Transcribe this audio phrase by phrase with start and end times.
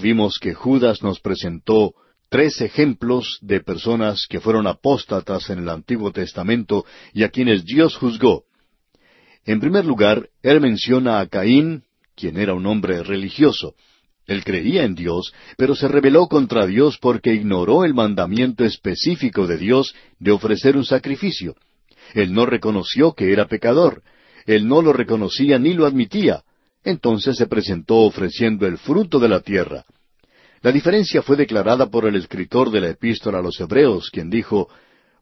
[0.00, 1.94] Vimos que Judas nos presentó
[2.28, 7.96] tres ejemplos de personas que fueron apóstatas en el Antiguo Testamento y a quienes Dios
[7.96, 8.44] juzgó.
[9.44, 11.84] En primer lugar, él menciona a Caín,
[12.14, 13.74] quien era un hombre religioso.
[14.26, 19.56] Él creía en Dios, pero se rebeló contra Dios porque ignoró el mandamiento específico de
[19.56, 21.56] Dios de ofrecer un sacrificio.
[22.14, 24.02] Él no reconoció que era pecador.
[24.46, 26.42] Él no lo reconocía ni lo admitía.
[26.84, 29.84] Entonces se presentó ofreciendo el fruto de la tierra.
[30.62, 34.68] La diferencia fue declarada por el escritor de la epístola a los Hebreos, quien dijo,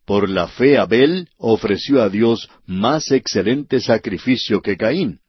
[0.05, 5.21] Por la fe Abel ofreció a Dios más excelente sacrificio que Caín.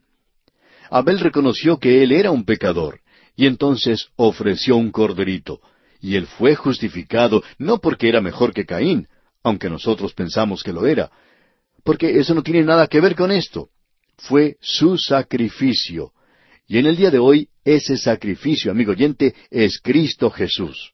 [0.90, 3.02] Abel reconoció que él era un pecador,
[3.36, 5.60] y entonces ofreció un corderito.
[6.00, 9.08] Y él fue justificado no porque era mejor que Caín,
[9.44, 11.12] aunque nosotros pensamos que lo era,
[11.84, 13.70] porque eso no tiene nada que ver con esto.
[14.18, 16.12] Fue su sacrificio.
[16.68, 20.92] Y en el día de hoy, ese sacrificio, amigo oyente, es Cristo Jesús.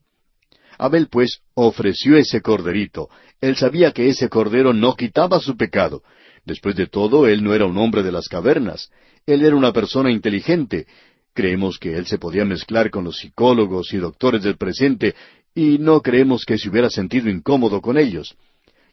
[0.78, 3.10] Abel, pues, ofreció ese corderito.
[3.42, 6.04] Él sabía que ese cordero no quitaba su pecado.
[6.46, 8.90] Después de todo, él no era un hombre de las cavernas.
[9.26, 10.86] Él era una persona inteligente,
[11.34, 15.16] Creemos que él se podía mezclar con los psicólogos y doctores del presente
[15.56, 18.36] y no creemos que se hubiera sentido incómodo con ellos.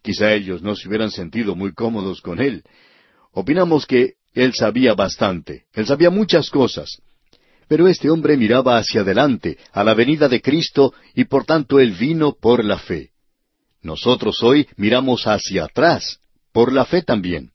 [0.02, 2.64] Quizá ellos no se hubieran sentido muy cómodos con él.
[3.32, 7.00] Opinamos que él sabía bastante, él sabía muchas cosas.
[7.68, 11.92] Pero este hombre miraba hacia adelante, a la venida de Cristo, y por tanto él
[11.92, 13.10] vino por la fe.
[13.82, 16.18] Nosotros hoy miramos hacia atrás,
[16.52, 17.52] por la fe también.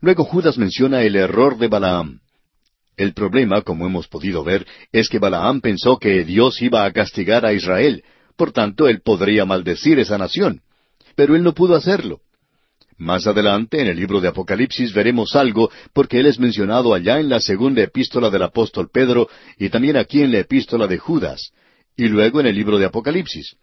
[0.00, 2.20] Luego Judas menciona el error de Balaam.
[2.96, 7.46] El problema, como hemos podido ver, es que Balaam pensó que Dios iba a castigar
[7.46, 8.04] a Israel,
[8.36, 10.62] por tanto él podría maldecir esa nación.
[11.14, 12.20] Pero él no pudo hacerlo.
[12.98, 17.28] Más adelante, en el libro de Apocalipsis, veremos algo, porque él es mencionado allá en
[17.28, 21.52] la segunda epístola del apóstol Pedro y también aquí en la epístola de Judas,
[21.94, 23.56] y luego en el libro de Apocalipsis.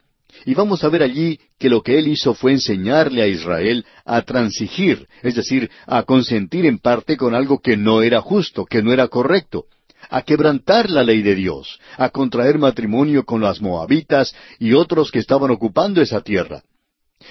[0.46, 4.22] Y vamos a ver allí que lo que él hizo fue enseñarle a Israel a
[4.22, 8.94] transigir, es decir, a consentir en parte con algo que no era justo, que no
[8.94, 9.66] era correcto,
[10.10, 15.20] a quebrantar la ley de Dios, a contraer matrimonio con las moabitas y otros que
[15.20, 16.62] estaban ocupando esa tierra.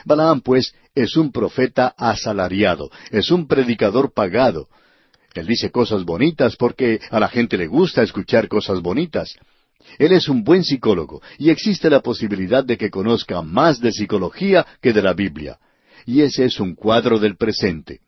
[0.05, 4.69] Balaam, pues, es un profeta asalariado, es un predicador pagado.
[5.35, 9.35] Él dice cosas bonitas porque a la gente le gusta escuchar cosas bonitas.
[9.99, 14.67] Él es un buen psicólogo y existe la posibilidad de que conozca más de psicología
[14.81, 15.59] que de la Biblia.
[16.07, 18.01] Y ese es un cuadro del presente.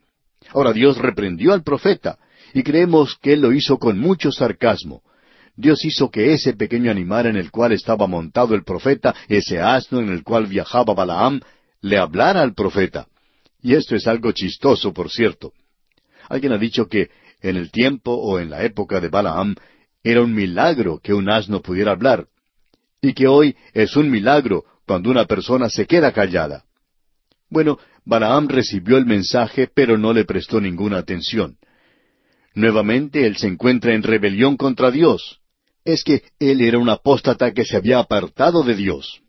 [0.52, 2.18] Ahora Dios reprendió al profeta
[2.52, 5.02] y creemos que Él lo hizo con mucho sarcasmo.
[5.56, 10.00] Dios hizo que ese pequeño animal en el cual estaba montado el profeta, ese asno
[10.00, 11.40] en el cual viajaba Balaam,
[11.84, 13.08] le hablara al profeta.
[13.60, 15.52] Y esto es algo chistoso, por cierto.
[16.30, 17.10] Alguien ha dicho que
[17.42, 19.54] en el tiempo o en la época de Balaam
[20.02, 22.26] era un milagro que un asno pudiera hablar,
[23.02, 26.64] y que hoy es un milagro cuando una persona se queda callada.
[27.50, 31.58] Bueno, Balaam recibió el mensaje, pero no le prestó ninguna atención.
[32.54, 35.40] Nuevamente él se encuentra en rebelión contra Dios.
[35.84, 39.20] Es que él era un apóstata que se había apartado de Dios.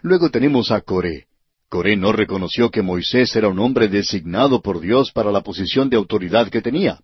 [0.00, 1.27] Luego tenemos a Coré.
[1.68, 5.96] Coré no reconoció que Moisés era un hombre designado por Dios para la posición de
[5.96, 6.98] autoridad que tenía.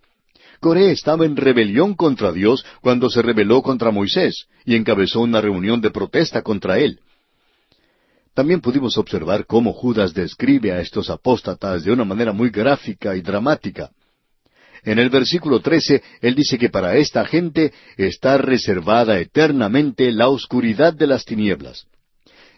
[0.58, 5.82] Coré estaba en rebelión contra Dios cuando se rebeló contra Moisés y encabezó una reunión
[5.82, 7.00] de protesta contra él.
[8.32, 13.20] También pudimos observar cómo Judas describe a estos apóstatas de una manera muy gráfica y
[13.20, 13.90] dramática.
[14.82, 20.94] En el versículo 13, él dice que para esta gente está reservada eternamente la oscuridad
[20.94, 21.86] de las tinieblas.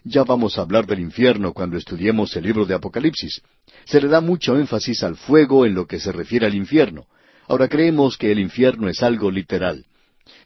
[0.09, 3.41] Ya vamos a hablar del infierno cuando estudiemos el libro de Apocalipsis.
[3.83, 7.07] Se le da mucho énfasis al fuego en lo que se refiere al infierno.
[7.49, 9.85] Ahora creemos que el infierno es algo literal.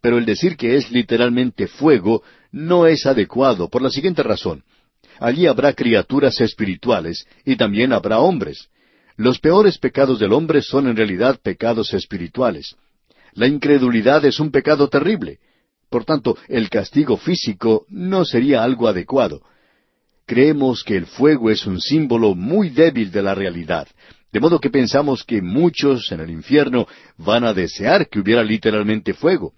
[0.01, 4.63] Pero el decir que es literalmente fuego no es adecuado por la siguiente razón.
[5.19, 8.67] Allí habrá criaturas espirituales y también habrá hombres.
[9.15, 12.77] Los peores pecados del hombre son en realidad pecados espirituales.
[13.33, 15.37] La incredulidad es un pecado terrible.
[15.87, 19.43] Por tanto, el castigo físico no sería algo adecuado.
[20.31, 23.85] Creemos que el fuego es un símbolo muy débil de la realidad,
[24.31, 26.87] de modo que pensamos que muchos en el infierno
[27.17, 29.51] van a desear que hubiera literalmente fuego,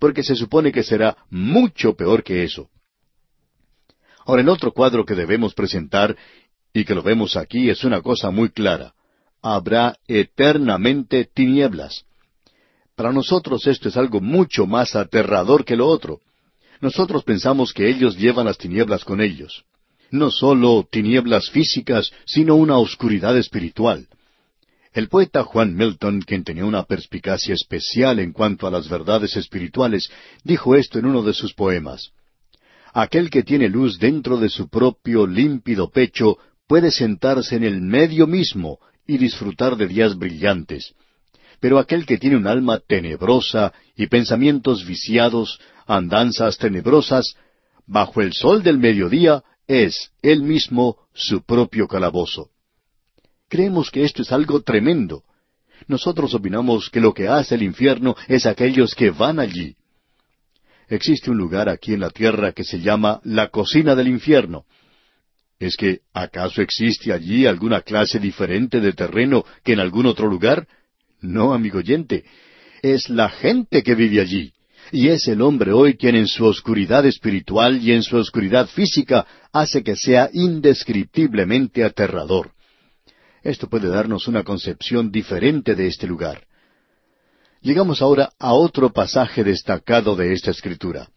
[0.00, 2.68] porque se supone que será mucho peor que eso.
[4.24, 6.16] Ahora, el otro cuadro que debemos presentar,
[6.72, 8.94] y que lo vemos aquí, es una cosa muy clara.
[9.42, 12.04] Habrá eternamente tinieblas.
[12.96, 16.18] Para nosotros esto es algo mucho más aterrador que lo otro.
[16.80, 19.64] Nosotros pensamos que ellos llevan las tinieblas con ellos.
[20.10, 24.06] No solo tinieblas físicas, sino una oscuridad espiritual.
[24.92, 30.10] El poeta Juan Milton, quien tenía una perspicacia especial en cuanto a las verdades espirituales,
[30.42, 32.12] dijo esto en uno de sus poemas.
[32.94, 38.26] Aquel que tiene luz dentro de su propio límpido pecho puede sentarse en el medio
[38.26, 40.94] mismo y disfrutar de días brillantes.
[41.60, 47.34] Pero aquel que tiene un alma tenebrosa y pensamientos viciados, andanzas tenebrosas,
[47.86, 52.50] bajo el sol del mediodía es él mismo su propio calabozo.
[53.48, 55.24] Creemos que esto es algo tremendo.
[55.86, 59.76] Nosotros opinamos que lo que hace el infierno es aquellos que van allí.
[60.88, 64.64] Existe un lugar aquí en la tierra que se llama la cocina del infierno.
[65.58, 70.66] ¿Es que acaso existe allí alguna clase diferente de terreno que en algún otro lugar?
[71.20, 72.24] No, amigo oyente.
[72.82, 74.52] Es la gente que vive allí.
[74.92, 79.26] Y es el hombre hoy quien en su oscuridad espiritual y en su oscuridad física
[79.52, 82.52] hace que sea indescriptiblemente aterrador.
[83.42, 86.46] Esto puede darnos una concepción diferente de este lugar.
[87.62, 91.08] Llegamos ahora a otro pasaje destacado de esta escritura.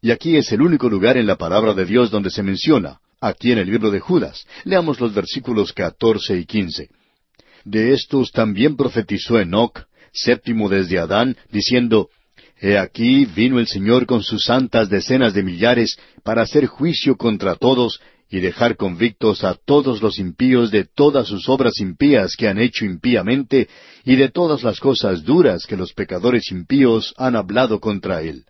[0.00, 3.52] Y aquí es el único lugar en la palabra de Dios donde se menciona, aquí
[3.52, 4.46] en el libro de Judas.
[4.64, 6.88] Leamos los versículos catorce y quince.
[7.64, 12.08] De estos también profetizó Enoc, séptimo desde Adán, diciendo,
[12.60, 17.54] He aquí vino el Señor con sus santas decenas de millares para hacer juicio contra
[17.54, 22.58] todos y dejar convictos a todos los impíos de todas sus obras impías que han
[22.58, 23.68] hecho impíamente
[24.04, 28.44] y de todas las cosas duras que los pecadores impíos han hablado contra él.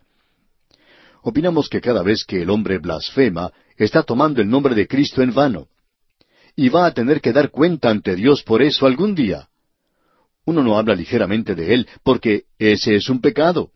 [1.23, 5.33] Opinamos que cada vez que el hombre blasfema, está tomando el nombre de Cristo en
[5.33, 5.67] vano.
[6.55, 9.47] Y va a tener que dar cuenta ante Dios por eso algún día.
[10.45, 13.71] Uno no habla ligeramente de él porque ese es un pecado.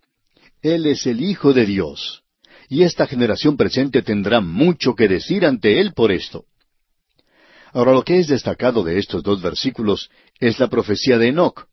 [0.65, 2.23] Él es el Hijo de Dios
[2.67, 6.45] y esta generación presente tendrá mucho que decir ante Él por esto.
[7.71, 10.09] Ahora lo que es destacado de estos dos versículos
[10.39, 11.67] es la profecía de Enoch.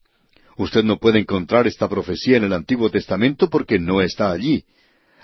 [0.59, 4.65] Usted no puede encontrar esta profecía en el Antiguo Testamento porque no está allí.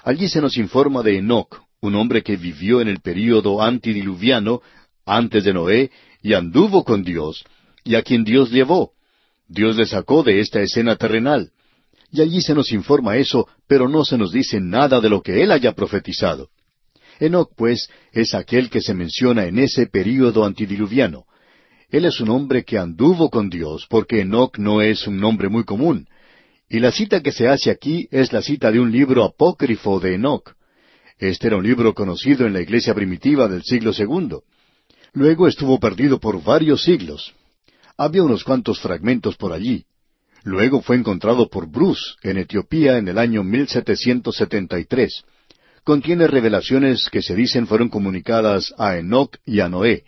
[0.03, 4.63] Allí se nos informa de Enoch, un hombre que vivió en el período antidiluviano,
[5.05, 5.91] antes de Noé,
[6.23, 7.45] y anduvo con Dios,
[7.85, 8.93] y a quien Dios llevó.
[9.47, 11.53] Dios le sacó de esta escena terrenal.
[12.11, 15.43] Y allí se nos informa eso, pero no se nos dice nada de lo que
[15.43, 16.49] él haya profetizado.
[17.21, 21.25] Enoc, pues, es aquel que se menciona en ese período antidiluviano.
[21.91, 25.65] Él es un hombre que anduvo con Dios, porque Enoc no es un nombre muy
[25.65, 26.07] común.
[26.69, 30.15] Y la cita que se hace aquí es la cita de un libro apócrifo de
[30.15, 30.55] Enoc.
[31.19, 34.45] Este era un libro conocido en la iglesia primitiva del siglo segundo.
[35.13, 37.35] Luego estuvo perdido por varios siglos.
[37.97, 39.85] Había unos cuantos fragmentos por allí.
[40.45, 45.25] Luego fue encontrado por Bruce en Etiopía en el año 1773.
[45.85, 50.05] Contiene revelaciones que se dicen fueron comunicadas a Enoch y a Noé.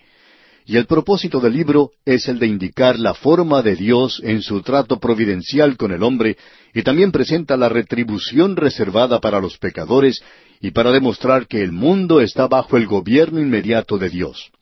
[0.66, 4.62] Y el propósito del libro es el de indicar la forma de Dios en su
[4.62, 6.36] trato providencial con el hombre
[6.72, 10.22] y también presenta la retribución reservada para los pecadores
[10.60, 14.52] y para demostrar que el mundo está bajo el gobierno inmediato de Dios.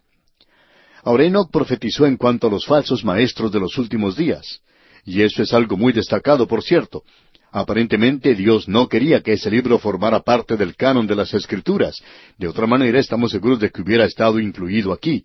[1.02, 4.60] Ahora Enoch profetizó en cuanto a los falsos maestros de los últimos días.
[5.08, 7.02] Y eso es algo muy destacado, por cierto.
[7.50, 11.96] Aparentemente Dios no quería que ese libro formara parte del canon de las Escrituras.
[12.36, 15.24] De otra manera estamos seguros de que hubiera estado incluido aquí.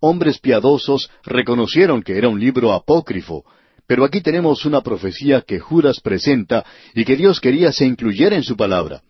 [0.00, 3.44] Hombres piadosos reconocieron que era un libro apócrifo,
[3.86, 8.42] pero aquí tenemos una profecía que Judas presenta y que Dios quería se incluyera en
[8.42, 9.02] su palabra.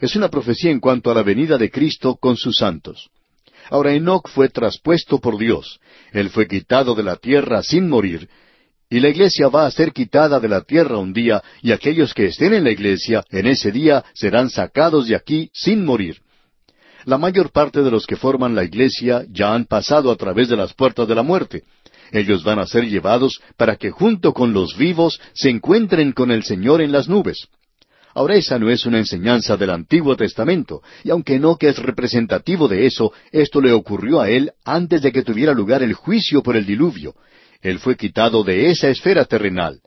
[0.00, 3.10] Es una profecía en cuanto a la venida de Cristo con sus santos.
[3.70, 5.80] Ahora Enoch fue traspuesto por Dios.
[6.12, 8.28] Él fue quitado de la tierra sin morir,
[8.92, 12.26] y la iglesia va a ser quitada de la tierra un día, y aquellos que
[12.26, 16.18] estén en la iglesia en ese día serán sacados de aquí sin morir.
[17.06, 20.56] La mayor parte de los que forman la iglesia ya han pasado a través de
[20.56, 21.62] las puertas de la muerte.
[22.10, 26.42] Ellos van a ser llevados para que junto con los vivos se encuentren con el
[26.42, 27.48] Señor en las nubes.
[28.14, 32.68] Ahora esa no es una enseñanza del Antiguo Testamento, y aunque no que es representativo
[32.68, 36.58] de eso, esto le ocurrió a él antes de que tuviera lugar el juicio por
[36.58, 37.14] el diluvio,
[37.62, 39.80] él fue quitado de esa esfera terrenal.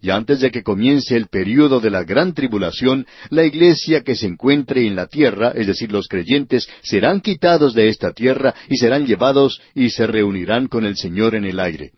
[0.00, 4.26] Y antes de que comience el período de la gran tribulación, la iglesia que se
[4.26, 9.06] encuentre en la tierra, es decir, los creyentes, serán quitados de esta tierra y serán
[9.06, 11.92] llevados y se reunirán con el Señor en el aire.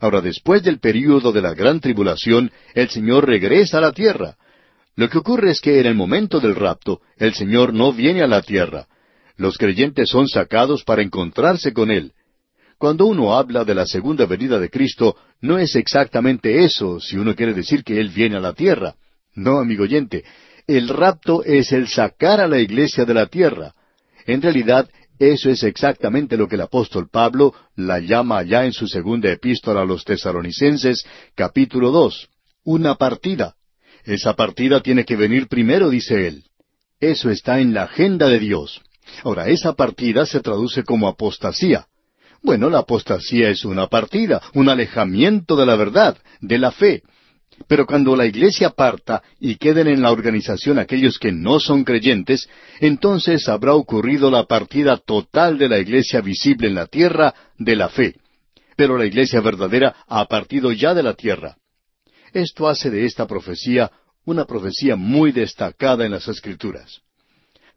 [0.00, 4.36] Ahora, después del período de la gran tribulación, el Señor regresa a la tierra.
[4.96, 8.26] Lo que ocurre es que en el momento del rapto, el Señor no viene a
[8.26, 8.88] la tierra.
[9.36, 12.12] Los creyentes son sacados para encontrarse con Él.
[12.82, 17.36] Cuando uno habla de la segunda venida de Cristo, no es exactamente eso si uno
[17.36, 18.96] quiere decir que Él viene a la tierra.
[19.36, 20.24] No, amigo oyente,
[20.66, 23.72] el rapto es el sacar a la iglesia de la tierra.
[24.26, 28.88] En realidad, Eso es exactamente lo que el apóstol Pablo la llama allá en su
[28.88, 31.04] segunda epístola a los tesaronicenses,
[31.36, 32.30] capítulo dos,
[32.64, 33.54] una partida.
[34.04, 36.42] Esa partida tiene que venir primero, dice él.
[36.98, 38.80] Eso está en la agenda de Dios.
[39.22, 41.86] Ahora, esa partida se traduce como apostasía.
[42.42, 47.02] Bueno, la apostasía es una partida, un alejamiento de la verdad, de la fe.
[47.68, 52.48] Pero cuando la iglesia parta y queden en la organización aquellos que no son creyentes,
[52.80, 57.88] entonces habrá ocurrido la partida total de la iglesia visible en la tierra de la
[57.88, 58.16] fe.
[58.76, 61.56] Pero la iglesia verdadera ha partido ya de la tierra.
[62.32, 63.92] Esto hace de esta profecía
[64.24, 67.02] una profecía muy destacada en las Escrituras.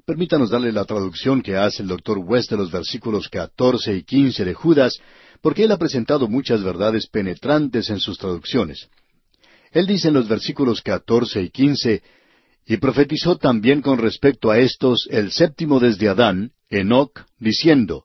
[0.06, 4.46] Permítanos darle la traducción que hace el doctor West de los versículos catorce y quince
[4.46, 5.00] de Judas,
[5.42, 8.88] porque él ha presentado muchas verdades penetrantes en sus traducciones.
[9.72, 12.04] Él dice en los versículos catorce y quince,
[12.68, 18.04] y profetizó también con respecto a estos el séptimo desde Adán, Enoc, diciendo,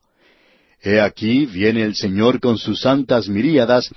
[0.80, 3.90] He aquí viene el Señor con sus santas miríadas,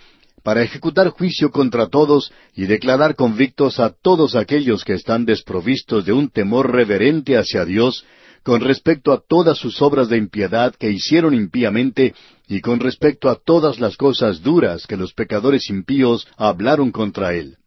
[0.44, 6.12] para ejecutar juicio contra todos y declarar convictos a todos aquellos que están desprovistos de
[6.12, 8.06] un temor reverente hacia Dios,
[8.44, 12.14] con respecto a todas sus obras de impiedad que hicieron impíamente,
[12.48, 17.58] y con respecto a todas las cosas duras que los pecadores impíos hablaron contra él.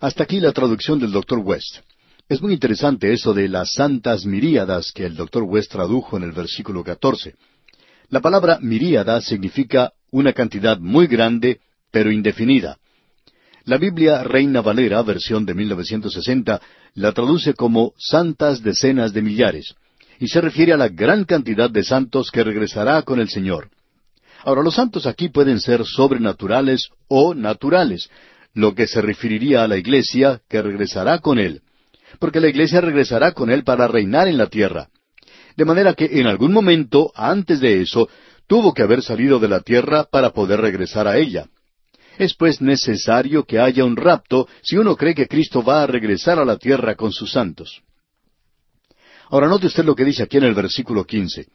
[0.00, 1.38] Hasta aquí la traducción del Dr.
[1.38, 1.78] West.
[2.28, 5.44] Es muy interesante eso de las santas miríadas que el Dr.
[5.44, 7.36] West tradujo en el versículo catorce.
[8.08, 11.60] La palabra miríada significa una cantidad muy grande,
[11.94, 12.76] pero indefinida.
[13.66, 16.60] La Biblia Reina Valera, versión de 1960,
[16.94, 19.76] la traduce como santas decenas de millares,
[20.18, 23.70] y se refiere a la gran cantidad de santos que regresará con el Señor.
[24.42, 28.10] Ahora, los santos aquí pueden ser sobrenaturales o naturales,
[28.54, 31.62] lo que se referiría a la iglesia que regresará con Él,
[32.18, 34.88] porque la iglesia regresará con Él para reinar en la tierra.
[35.56, 38.08] De manera que en algún momento, antes de eso,
[38.48, 41.46] tuvo que haber salido de la tierra para poder regresar a ella.
[42.18, 46.38] Es pues necesario que haya un rapto si uno cree que Cristo va a regresar
[46.38, 47.82] a la tierra con sus santos.
[49.30, 51.46] Ahora note usted lo que dice aquí en el versículo quince.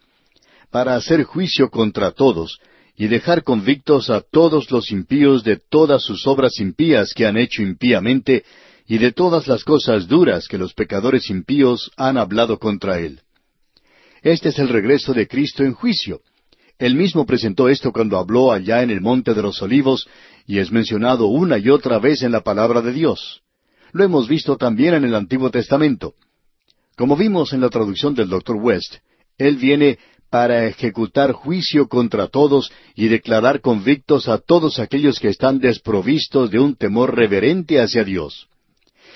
[0.69, 2.59] Para hacer juicio contra todos
[2.95, 7.61] y dejar convictos a todos los impíos de todas sus obras impías que han hecho
[7.61, 8.43] impíamente
[8.85, 13.21] y de todas las cosas duras que los pecadores impíos han hablado contra él.
[14.21, 16.21] Este es el regreso de Cristo en juicio.
[16.79, 20.07] Él mismo presentó esto cuando habló allá en el Monte de los Olivos
[20.47, 23.41] y es mencionado una y otra vez en la palabra de Dios.
[23.91, 26.13] Lo hemos visto también en el Antiguo Testamento.
[26.95, 28.55] Como vimos en la traducción del Dr.
[28.55, 28.95] West,
[29.37, 35.59] Él viene para ejecutar juicio contra todos y declarar convictos a todos aquellos que están
[35.59, 38.47] desprovistos de un temor reverente hacia Dios.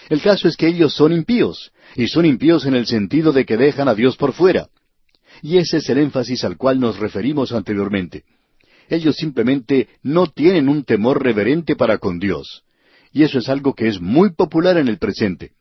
[0.10, 3.56] El caso es que ellos son impíos, y son impíos en el sentido de que
[3.56, 4.68] dejan a Dios por fuera.
[5.44, 8.24] Y ese es el énfasis al cual nos referimos anteriormente.
[8.88, 12.64] Ellos simplemente no tienen un temor reverente para con Dios.
[13.12, 15.52] Y eso es algo que es muy popular en el presente.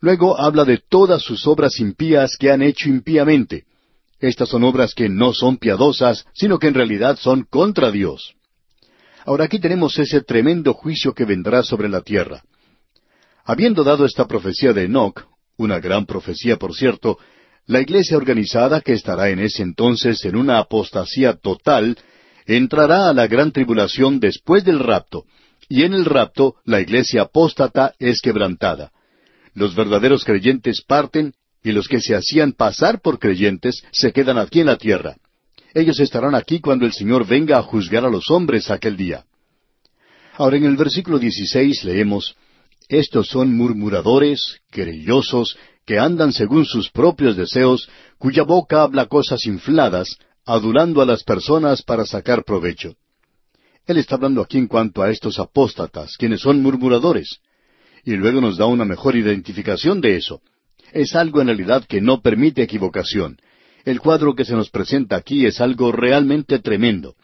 [0.00, 3.64] Luego habla de todas sus obras impías que han hecho impíamente.
[4.20, 8.34] Estas son obras que no son piadosas, sino que en realidad son contra Dios.
[9.26, 12.44] Ahora aquí tenemos ese tremendo juicio que vendrá sobre la tierra.
[13.44, 17.18] Habiendo dado esta profecía de Enoch, una gran profecía por cierto,
[17.66, 21.96] la iglesia organizada, que estará en ese entonces en una apostasía total,
[22.46, 25.24] entrará a la gran tribulación después del rapto,
[25.68, 28.92] y en el rapto la iglesia apóstata es quebrantada.
[29.54, 34.60] Los verdaderos creyentes parten y los que se hacían pasar por creyentes se quedan aquí
[34.60, 35.16] en la tierra.
[35.72, 39.24] Ellos estarán aquí cuando el Señor venga a juzgar a los hombres aquel día.
[40.36, 42.36] Ahora en el versículo 16 leemos,
[42.88, 45.56] Estos son murmuradores, querellosos,
[45.86, 47.88] que andan según sus propios deseos,
[48.18, 52.94] cuya boca habla cosas infladas, adulando a las personas para sacar provecho.
[53.86, 57.38] Él está hablando aquí en cuanto a estos apóstatas, quienes son murmuradores.
[58.04, 60.40] Y luego nos da una mejor identificación de eso.
[60.92, 63.38] Es algo en realidad que no permite equivocación.
[63.84, 67.14] El cuadro que se nos presenta aquí es algo realmente tremendo.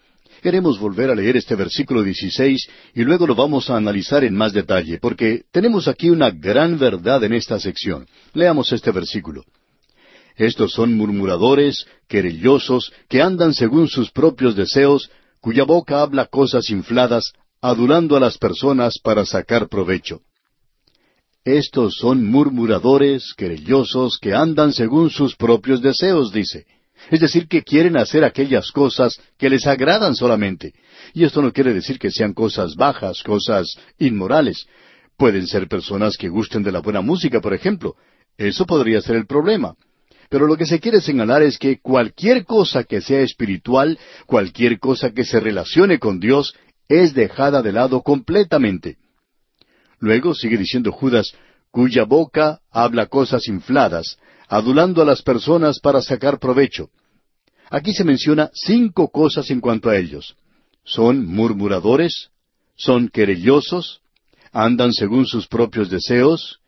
[0.41, 4.53] Queremos volver a leer este versículo 16 y luego lo vamos a analizar en más
[4.55, 8.07] detalle, porque tenemos aquí una gran verdad en esta sección.
[8.33, 9.45] Leamos este versículo.
[10.37, 17.33] Estos son murmuradores, querellosos, que andan según sus propios deseos, cuya boca habla cosas infladas,
[17.61, 20.23] adulando a las personas para sacar provecho.
[21.45, 26.65] Estos son murmuradores, querellosos, que andan según sus propios deseos, dice.
[27.09, 30.75] Es decir, que quieren hacer aquellas cosas que les agradan solamente.
[31.15, 34.67] Y esto no quiere decir que sean cosas bajas, cosas inmorales.
[35.17, 37.97] Pueden ser personas que gusten de la buena música, por ejemplo.
[38.37, 39.75] Eso podría ser el problema.
[40.29, 45.11] Pero lo que se quiere señalar es que cualquier cosa que sea espiritual, cualquier cosa
[45.11, 46.55] que se relacione con Dios,
[46.89, 48.97] es dejada de lado completamente.
[49.99, 51.33] Luego sigue diciendo Judas,
[51.71, 54.19] cuya boca habla cosas infladas,
[54.51, 56.91] adulando a las personas para sacar provecho.
[57.71, 60.35] Aquí se menciona cinco cosas en cuanto a ellos.
[60.85, 62.31] Son murmuradores,
[62.75, 64.01] son querellosos,
[64.51, 66.59] andan según sus propios deseos,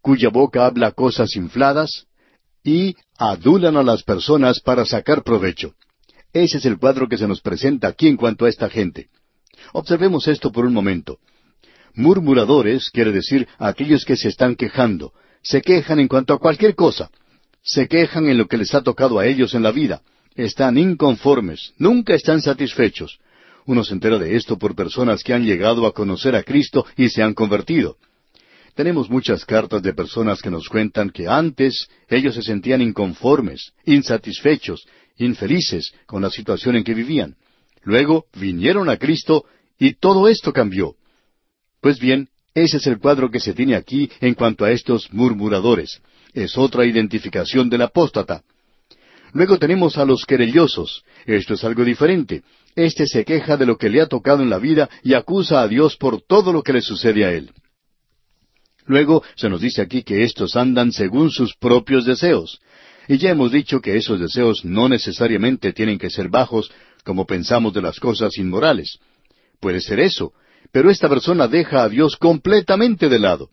[0.00, 2.06] cuya boca habla cosas infladas,
[2.62, 5.74] y adulan a las personas para sacar provecho.
[6.32, 9.08] Ese es el cuadro que se nos presenta aquí en cuanto a esta gente.
[9.72, 11.18] Observemos esto por un momento.
[11.94, 17.10] Murmuradores quiere decir aquellos que se están quejando, se quejan en cuanto a cualquier cosa,
[17.62, 20.02] se quejan en lo que les ha tocado a ellos en la vida,
[20.34, 23.18] están inconformes, nunca están satisfechos.
[23.64, 27.08] Uno se entera de esto por personas que han llegado a conocer a Cristo y
[27.08, 27.96] se han convertido.
[28.74, 34.86] Tenemos muchas cartas de personas que nos cuentan que antes ellos se sentían inconformes, insatisfechos,
[35.18, 37.36] infelices con la situación en que vivían.
[37.84, 39.44] Luego vinieron a Cristo
[39.78, 40.96] y todo esto cambió.
[41.80, 46.00] Pues bien, ese es el cuadro que se tiene aquí en cuanto a estos murmuradores.
[46.32, 48.42] Es otra identificación del apóstata.
[49.32, 51.04] Luego tenemos a los querellosos.
[51.26, 52.42] Esto es algo diferente.
[52.74, 55.68] Este se queja de lo que le ha tocado en la vida y acusa a
[55.68, 57.50] Dios por todo lo que le sucede a él.
[58.86, 62.60] Luego se nos dice aquí que estos andan según sus propios deseos.
[63.08, 66.70] Y ya hemos dicho que esos deseos no necesariamente tienen que ser bajos,
[67.04, 68.98] como pensamos de las cosas inmorales.
[69.60, 70.32] Puede ser eso,
[70.72, 73.50] pero esta persona deja a Dios completamente de lado.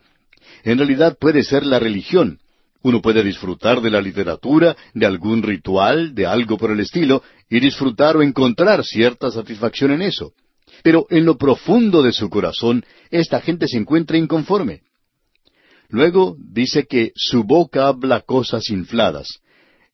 [0.63, 2.39] En realidad puede ser la religión.
[2.81, 7.59] Uno puede disfrutar de la literatura, de algún ritual, de algo por el estilo, y
[7.59, 10.33] disfrutar o encontrar cierta satisfacción en eso.
[10.83, 14.81] Pero en lo profundo de su corazón, esta gente se encuentra inconforme.
[15.89, 19.39] Luego dice que su boca habla cosas infladas.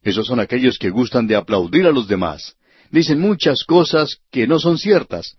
[0.03, 2.55] Esos son aquellos que gustan de aplaudir a los demás.
[2.91, 5.35] Dicen muchas cosas que no son ciertas.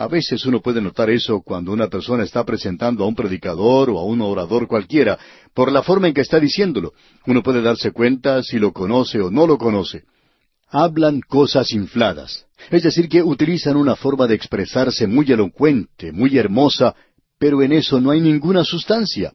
[0.00, 3.98] A veces uno puede notar eso cuando una persona está presentando a un predicador o
[3.98, 5.18] a un orador cualquiera,
[5.52, 6.94] por la forma en que está diciéndolo.
[7.26, 10.04] Uno puede darse cuenta si lo conoce o no lo conoce.
[10.70, 16.94] Hablan cosas infladas, es decir, que utilizan una forma de expresarse muy elocuente, muy hermosa,
[17.38, 19.34] pero en eso no hay ninguna sustancia.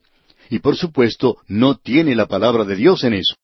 [0.50, 3.36] Y por supuesto, no tiene la palabra de Dios en eso.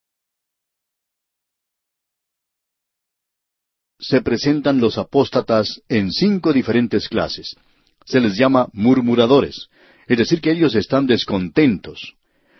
[4.01, 7.55] Se presentan los apóstatas en cinco diferentes clases.
[8.03, 9.67] Se les llama murmuradores,
[10.07, 12.15] es decir, que ellos están descontentos.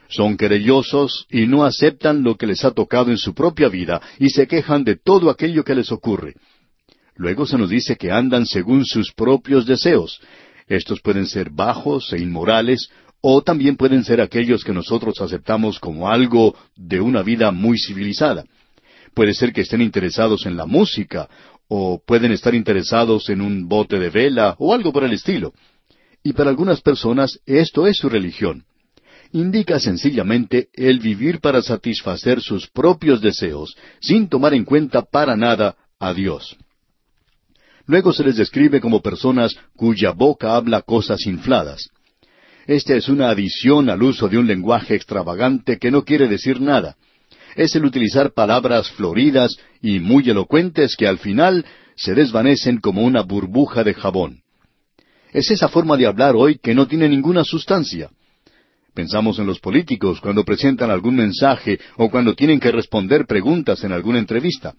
[0.08, 4.30] Son querellosos y no aceptan lo que les ha tocado en su propia vida y
[4.30, 6.36] se quejan de todo aquello que les ocurre.
[7.15, 10.21] Luego se nos dice que andan según sus propios deseos.
[10.67, 16.08] Estos pueden ser bajos e inmorales o también pueden ser aquellos que nosotros aceptamos como
[16.08, 18.45] algo de una vida muy civilizada.
[19.13, 21.30] Puede ser que estén interesados en la música,
[21.67, 25.54] o pueden estar interesados en un bote de vela, o algo por el estilo.
[26.24, 28.65] Y para algunas personas esto es su religión.
[29.34, 35.76] Indica sencillamente el vivir para satisfacer sus propios deseos, sin tomar en cuenta para nada
[36.00, 36.58] a Dios.
[37.86, 41.89] Luego se les describe como personas cuya boca habla cosas infladas.
[42.67, 46.95] Esta es una adición al uso de un lenguaje extravagante que no quiere decir nada.
[47.56, 53.22] Es el utilizar palabras floridas y muy elocuentes que al final se desvanecen como una
[53.22, 54.42] burbuja de jabón.
[55.34, 58.10] Es esa forma de hablar hoy que no tiene ninguna sustancia.
[58.94, 63.94] Pensamos en los políticos cuando presentan algún mensaje o cuando tienen que responder preguntas en
[63.94, 64.74] alguna entrevista.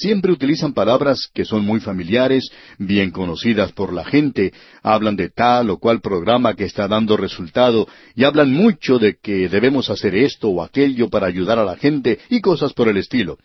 [0.00, 4.50] Siempre utilizan palabras que son muy familiares, bien conocidas por la gente,
[4.82, 9.50] hablan de tal o cual programa que está dando resultado y hablan mucho de que
[9.50, 13.36] debemos hacer esto o aquello para ayudar a la gente y cosas por el estilo.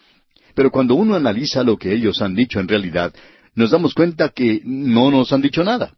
[0.53, 3.13] Pero cuando uno analiza lo que ellos han dicho en realidad,
[3.53, 5.91] nos damos cuenta que no nos han dicho nada.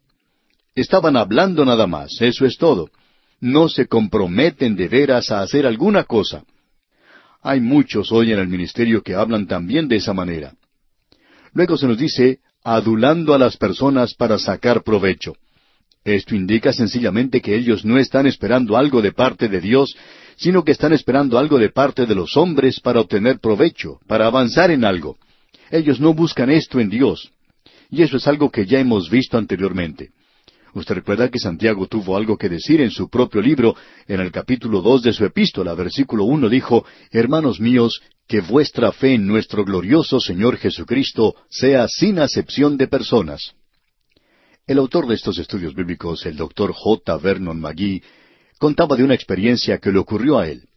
[0.74, 2.90] Estaban hablando nada más, eso es todo.
[3.40, 6.42] No se comprometen de veras a hacer alguna cosa.
[7.42, 10.54] Hay muchos hoy en el ministerio que hablan también de esa manera.
[11.52, 15.34] Luego se nos dice, adulando a las personas para sacar provecho.
[16.04, 19.96] Esto indica sencillamente que ellos no están esperando algo de parte de Dios,
[20.36, 24.70] sino que están esperando algo de parte de los hombres para obtener provecho, para avanzar
[24.70, 25.18] en algo.
[25.70, 27.30] Ellos no buscan esto en Dios.
[27.90, 30.10] Y eso es algo que ya hemos visto anteriormente.
[30.74, 33.74] Usted recuerda que Santiago tuvo algo que decir en su propio libro,
[34.06, 39.14] en el capítulo dos de su epístola, versículo uno dijo, Hermanos míos, que vuestra fe
[39.14, 43.54] en nuestro glorioso Señor Jesucristo sea sin acepción de personas.
[44.66, 47.16] El autor de estos estudios bíblicos, el doctor J.
[47.16, 48.02] Vernon McGee,
[48.58, 50.68] contaba de una experiencia que le ocurrió a él.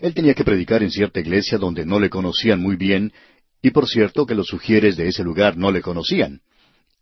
[0.00, 3.12] Él tenía que predicar en cierta iglesia donde no le conocían muy bien,
[3.62, 6.42] y por cierto que los sugieres de ese lugar no le conocían.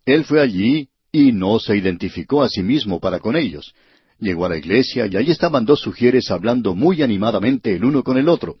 [0.05, 3.73] Él fue allí y no se identificó a sí mismo para con ellos.
[4.19, 8.17] Llegó a la iglesia y allí estaban dos sugieres hablando muy animadamente el uno con
[8.17, 8.57] el otro.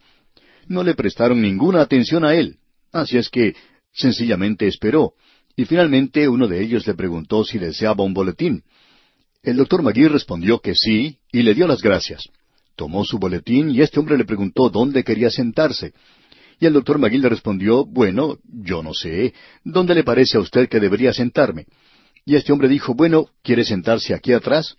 [0.67, 2.57] No le prestaron ninguna atención a él,
[2.91, 3.55] así es que
[3.91, 5.13] sencillamente esperó,
[5.55, 8.63] y finalmente uno de ellos le preguntó si deseaba un boletín.
[9.41, 12.29] El doctor Magui respondió que sí, y le dio las gracias.
[12.75, 15.93] Tomó su boletín y este hombre le preguntó dónde quería sentarse.
[16.59, 20.69] Y el doctor Magui le respondió, bueno, yo no sé, ¿dónde le parece a usted
[20.69, 21.65] que debería sentarme?
[22.25, 24.77] Y este hombre dijo, bueno, ¿quiere sentarse aquí atrás?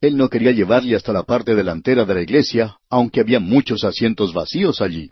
[0.00, 4.32] Él no quería llevarle hasta la parte delantera de la iglesia, aunque había muchos asientos
[4.32, 5.10] vacíos allí.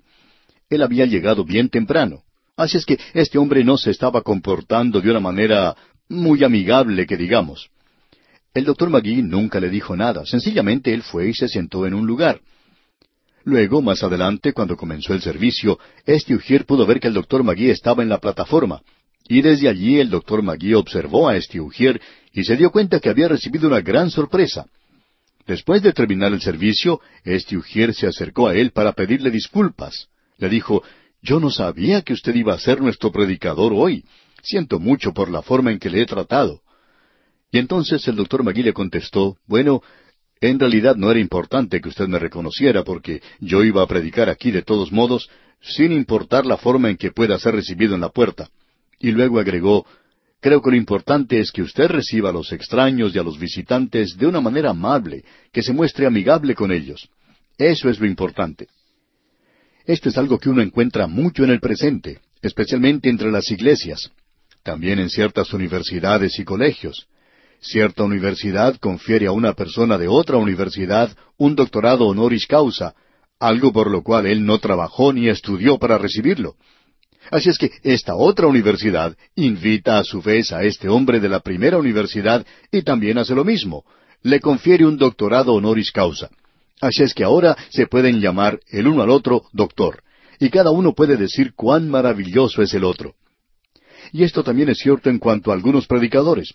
[0.69, 2.23] Él había llegado bien temprano.
[2.57, 5.77] Así es que este hombre no se estaba comportando de una manera
[6.09, 7.71] muy amigable, que digamos.
[8.53, 12.07] El doctor Magui nunca le dijo nada, sencillamente él fue y se sentó en un
[12.07, 12.41] lugar.
[13.45, 17.71] Luego, más adelante, cuando comenzó el servicio, este Ujier pudo ver que el doctor Magui
[17.71, 18.83] estaba en la plataforma,
[19.31, 22.01] y desde allí el doctor Magui observó a este Ujier
[22.33, 24.66] y se dio cuenta que había recibido una gran sorpresa.
[25.47, 30.09] Después de terminar el servicio, este Ujier se acercó a él para pedirle disculpas.
[30.38, 30.83] Le dijo,
[31.23, 34.05] yo no sabía que usted iba a ser nuestro predicador hoy.
[34.43, 36.62] Siento mucho por la forma en que le he tratado.
[37.53, 39.81] Y entonces el doctor Magui le contestó, bueno,
[40.40, 44.51] en realidad no era importante que usted me reconociera porque yo iba a predicar aquí
[44.51, 48.51] de todos modos, sin importar la forma en que pueda ser recibido en la puerta.
[49.01, 49.87] Y luego agregó,
[50.41, 54.17] creo que lo importante es que usted reciba a los extraños y a los visitantes
[54.17, 57.09] de una manera amable, que se muestre amigable con ellos.
[57.57, 58.69] Eso es lo importante.
[59.87, 64.11] Esto es algo que uno encuentra mucho en el presente, especialmente entre las iglesias,
[64.63, 67.09] también en ciertas universidades y colegios.
[67.61, 72.95] Cierta universidad confiere a una persona de otra universidad un doctorado honoris causa,
[73.39, 76.57] algo por lo cual él no trabajó ni estudió para recibirlo.
[77.31, 81.40] Así es que esta otra universidad invita a su vez a este hombre de la
[81.40, 83.85] primera universidad y también hace lo mismo.
[84.23, 86.29] Le confiere un doctorado honoris causa.
[86.81, 90.03] Así es que ahora se pueden llamar el uno al otro doctor,
[90.38, 93.14] y cada uno puede decir cuán maravilloso es el otro.
[94.12, 96.55] Y esto también es cierto en cuanto a algunos predicadores.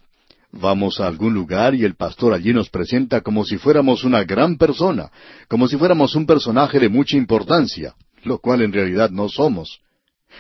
[0.52, 4.58] Vamos a algún lugar y el pastor allí nos presenta como si fuéramos una gran
[4.58, 5.12] persona,
[5.48, 9.80] como si fuéramos un personaje de mucha importancia, lo cual en realidad no somos.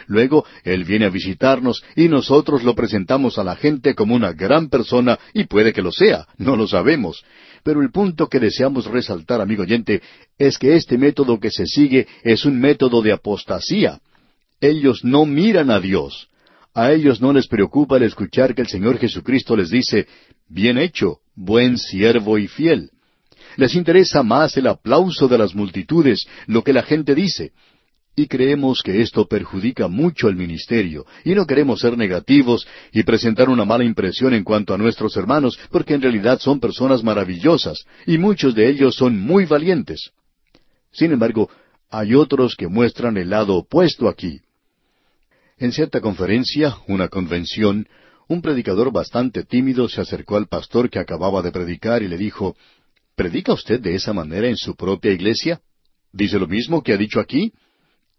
[0.07, 4.69] Luego Él viene a visitarnos y nosotros lo presentamos a la gente como una gran
[4.69, 7.23] persona y puede que lo sea, no lo sabemos,
[7.65, 10.03] pero el punto que deseamos resaltar, amigo oyente,
[10.37, 13.99] es que este método que se sigue es un método de apostasía.
[14.61, 16.29] Ellos no miran a Dios.
[16.75, 20.05] A ellos no les preocupa el escuchar que el Señor Jesucristo les dice,
[20.47, 22.91] Bien hecho, buen siervo y fiel.
[23.57, 27.51] Les interesa más el aplauso de las multitudes, lo que la gente dice,
[28.15, 33.49] y creemos que esto perjudica mucho el ministerio, y no queremos ser negativos y presentar
[33.49, 38.17] una mala impresión en cuanto a nuestros hermanos, porque en realidad son personas maravillosas, y
[38.17, 40.11] muchos de ellos son muy valientes.
[40.91, 41.49] Sin embargo,
[41.89, 44.39] hay otros que muestran el lado opuesto aquí.
[45.57, 47.87] En cierta conferencia, una convención,
[48.27, 52.55] un predicador bastante tímido se acercó al pastor que acababa de predicar y le dijo,
[53.15, 55.61] ¿Predica usted de esa manera en su propia iglesia?
[56.11, 57.53] ¿Dice lo mismo que ha dicho aquí?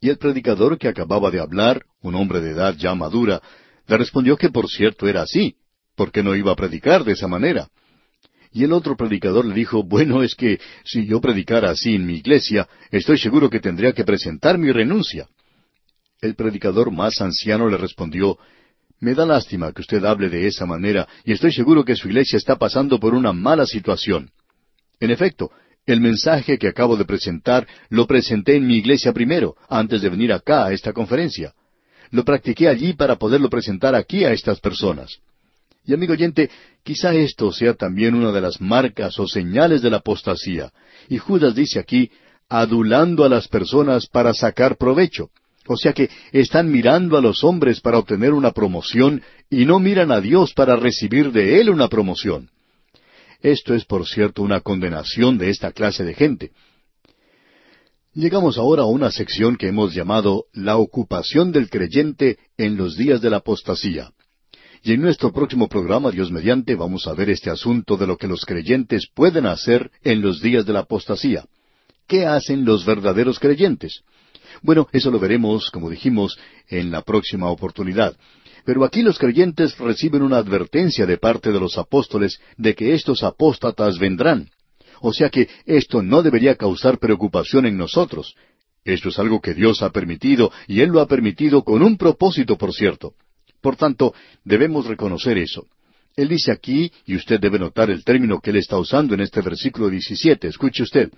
[0.06, 3.42] Y el predicador que acababa de hablar, un hombre de edad ya madura,
[3.88, 5.56] le respondió que por cierto era así,
[5.96, 7.68] porque no iba a predicar de esa manera.
[8.52, 12.18] Y el otro predicador le dijo, bueno, es que si yo predicara así en mi
[12.18, 15.26] iglesia, estoy seguro que tendría que presentar mi renuncia.
[16.20, 18.38] El predicador más anciano le respondió,
[19.00, 22.36] me da lástima que usted hable de esa manera, y estoy seguro que su iglesia
[22.36, 24.30] está pasando por una mala situación.
[25.00, 25.50] En efecto,
[25.86, 30.32] el mensaje que acabo de presentar lo presenté en mi iglesia primero, antes de venir
[30.32, 31.54] acá a esta conferencia.
[32.10, 35.18] Lo practiqué allí para poderlo presentar aquí a estas personas.
[35.84, 36.50] Y amigo oyente,
[36.82, 40.72] quizá esto sea también una de las marcas o señales de la apostasía.
[41.08, 42.10] Y Judas dice aquí,
[42.48, 45.30] adulando a las personas para sacar provecho.
[45.68, 50.10] O sea que están mirando a los hombres para obtener una promoción y no miran
[50.10, 52.50] a Dios para recibir de Él una promoción.
[53.46, 56.50] Esto es, por cierto, una condenación de esta clase de gente.
[58.12, 63.20] Llegamos ahora a una sección que hemos llamado la ocupación del creyente en los días
[63.20, 64.10] de la apostasía.
[64.82, 68.26] Y en nuestro próximo programa, Dios mediante, vamos a ver este asunto de lo que
[68.26, 71.44] los creyentes pueden hacer en los días de la apostasía.
[72.08, 74.02] ¿Qué hacen los verdaderos creyentes?
[74.60, 78.16] Bueno, eso lo veremos, como dijimos, en la próxima oportunidad.
[78.66, 83.22] Pero aquí los creyentes reciben una advertencia de parte de los apóstoles de que estos
[83.22, 84.50] apóstatas vendrán.
[85.00, 88.34] O sea que esto no debería causar preocupación en nosotros.
[88.84, 92.58] Esto es algo que Dios ha permitido, y Él lo ha permitido con un propósito,
[92.58, 93.14] por cierto.
[93.60, 95.66] Por tanto, debemos reconocer eso.
[96.16, 99.42] Él dice aquí, y usted debe notar el término que él está usando en este
[99.42, 101.12] versículo 17, escuche usted,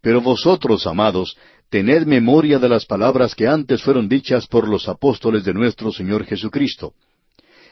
[0.00, 1.36] pero vosotros, amados,
[1.70, 6.24] tened memoria de las palabras que antes fueron dichas por los apóstoles de nuestro Señor
[6.24, 6.94] Jesucristo.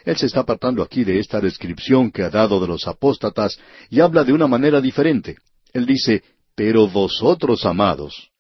[0.04, 3.58] Él se está apartando aquí de esta descripción que ha dado de los apóstatas
[3.88, 5.37] y habla de una manera diferente.
[5.72, 6.22] Él dice,
[6.54, 8.30] pero vosotros, amados.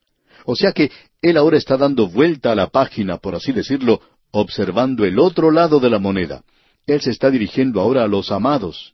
[0.44, 0.90] O sea que
[1.22, 5.80] él ahora está dando vuelta a la página, por así decirlo, observando el otro lado
[5.80, 6.42] de la moneda.
[6.86, 8.92] Él se está dirigiendo ahora a los amados.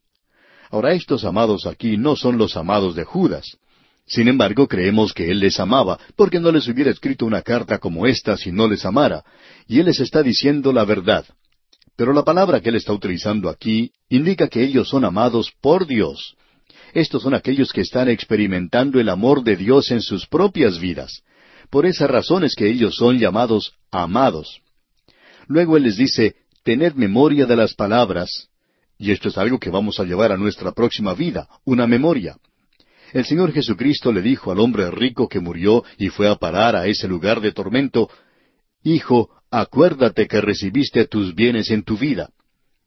[0.70, 3.58] Ahora estos amados aquí no son los amados de Judas.
[4.10, 8.08] Sin embargo, creemos que Él les amaba, porque no les hubiera escrito una carta como
[8.08, 9.22] esta si no les amara,
[9.68, 11.24] y Él les está diciendo la verdad.
[11.94, 16.34] Pero la palabra que Él está utilizando aquí indica que ellos son amados por Dios.
[16.92, 21.22] Estos son aquellos que están experimentando el amor de Dios en sus propias vidas.
[21.70, 24.60] Por esa razón es que ellos son llamados amados.
[25.46, 28.48] Luego Él les dice, tened memoria de las palabras,
[28.98, 32.38] y esto es algo que vamos a llevar a nuestra próxima vida, una memoria.
[33.12, 36.86] El Señor Jesucristo le dijo al hombre rico que murió y fue a parar a
[36.86, 38.08] ese lugar de tormento,
[38.82, 42.30] Hijo, acuérdate que recibiste tus bienes en tu vida.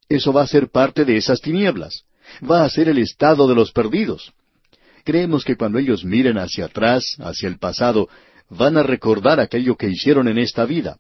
[0.09, 2.03] Eso va a ser parte de esas tinieblas.
[2.49, 4.33] Va a ser el estado de los perdidos.
[5.03, 8.07] Creemos que cuando ellos miren hacia atrás, hacia el pasado,
[8.49, 10.97] van a recordar aquello que hicieron en esta vida.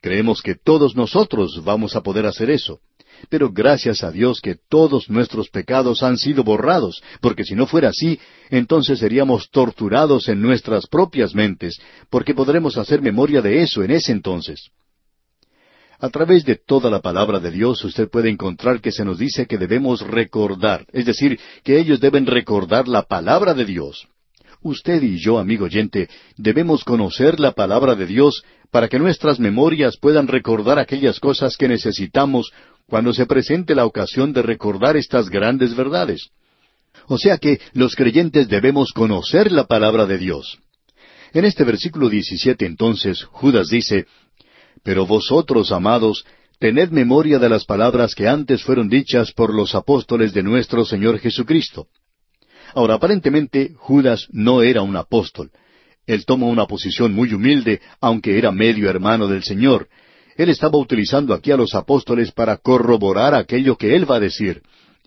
[0.00, 2.80] Creemos que todos nosotros vamos a poder hacer eso.
[3.28, 7.90] Pero gracias a Dios que todos nuestros pecados han sido borrados, porque si no fuera
[7.90, 8.18] así,
[8.50, 14.12] entonces seríamos torturados en nuestras propias mentes, porque podremos hacer memoria de eso en ese
[14.12, 14.70] entonces.
[15.98, 19.46] A través de toda la palabra de Dios usted puede encontrar que se nos dice
[19.46, 24.08] que debemos recordar, es decir, que ellos deben recordar la palabra de Dios.
[24.62, 29.96] Usted y yo, amigo oyente, debemos conocer la palabra de Dios para que nuestras memorias
[29.98, 32.50] puedan recordar aquellas cosas que necesitamos
[32.90, 36.28] cuando se presente la ocasión de recordar estas grandes verdades.
[37.06, 40.58] O sea que los creyentes debemos conocer la palabra de Dios.
[41.32, 44.06] En este versículo 17 entonces Judas dice,
[44.82, 46.24] Pero vosotros, amados,
[46.58, 51.18] tened memoria de las palabras que antes fueron dichas por los apóstoles de nuestro Señor
[51.18, 51.86] Jesucristo.
[52.74, 55.50] Ahora, aparentemente Judas no era un apóstol,
[56.06, 59.88] él toma una posición muy humilde, aunque era medio hermano del Señor.
[60.40, 64.62] Él estaba utilizando aquí a los apóstoles para corroborar aquello que Él va a decir.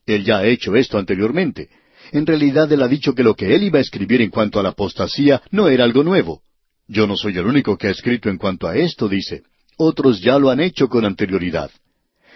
[0.06, 1.70] Él ya ha hecho esto anteriormente.
[2.12, 4.64] En realidad Él ha dicho que lo que Él iba a escribir en cuanto a
[4.64, 6.44] la apostasía no era algo nuevo.
[6.88, 9.42] Yo no soy el único que ha escrito en cuanto a esto, dice.
[9.76, 11.72] Otros ya lo han hecho con anterioridad.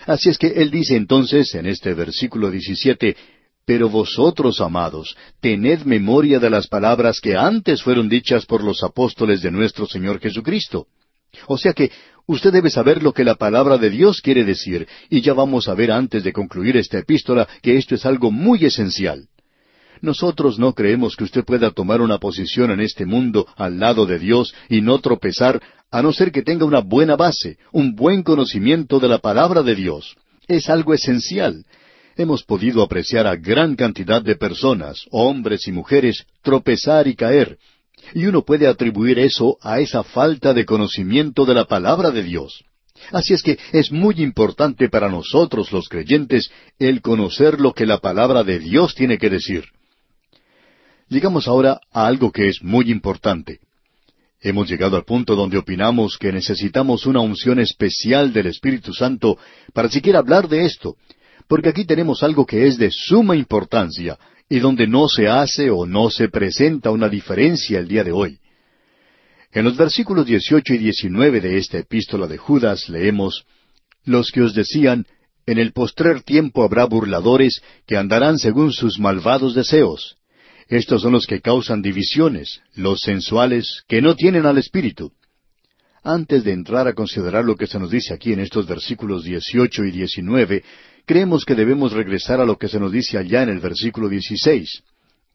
[0.08, 3.16] Así es que Él dice entonces en este versículo 17,
[3.64, 9.44] pero vosotros, amados, tened memoria de las palabras que antes fueron dichas por los apóstoles
[9.44, 10.88] de nuestro Señor Jesucristo.
[11.48, 11.92] O sea que
[12.26, 15.74] usted debe saber lo que la palabra de Dios quiere decir, y ya vamos a
[15.74, 19.28] ver antes de concluir esta epístola que esto es algo muy esencial.
[20.02, 24.20] Nosotros no creemos que usted pueda tomar una posición en este mundo al lado de
[24.20, 29.00] Dios y no tropezar, a no ser que tenga una buena base, un buen conocimiento
[29.00, 30.16] de la palabra de Dios.
[30.48, 31.66] Es algo esencial
[32.18, 37.58] hemos podido apreciar a gran cantidad de personas, hombres y mujeres, tropezar y caer,
[38.14, 42.64] y uno puede atribuir eso a esa falta de conocimiento de la palabra de Dios.
[43.12, 48.00] Así es que es muy importante para nosotros los creyentes el conocer lo que la
[48.00, 49.66] palabra de Dios tiene que decir.
[51.10, 53.60] Llegamos ahora a algo que es muy importante.
[54.42, 59.38] Hemos llegado al punto donde opinamos que necesitamos una unción especial del Espíritu Santo
[59.74, 60.96] para siquiera hablar de esto,
[61.48, 64.18] porque aquí tenemos algo que es de suma importancia
[64.50, 68.40] y donde no se hace o no se presenta una diferencia el día de hoy.
[69.52, 73.46] En los versículos 18 y 19 de esta epístola de Judas leemos,
[74.06, 75.06] Los que os decían,
[75.46, 80.18] en el postrer tiempo habrá burladores que andarán según sus malvados deseos.
[80.68, 85.14] Estos son los que causan divisiones, los sensuales, que no tienen al Espíritu.
[86.04, 89.86] Antes de entrar a considerar lo que se nos dice aquí en estos versículos 18
[89.86, 90.64] y 19,
[91.08, 94.84] creemos que debemos regresar a lo que se nos dice allá en el versículo 16.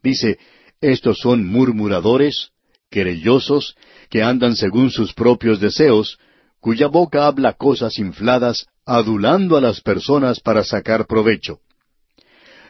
[0.01, 0.37] Dice,
[0.79, 2.51] estos son murmuradores,
[2.91, 3.75] querellosos,
[4.09, 6.19] que andan según sus propios deseos,
[6.59, 11.59] cuya boca habla cosas infladas, adulando a las personas para sacar provecho.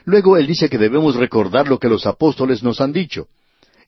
[0.06, 3.28] Luego él dice que debemos recordar lo que los apóstoles nos han dicho,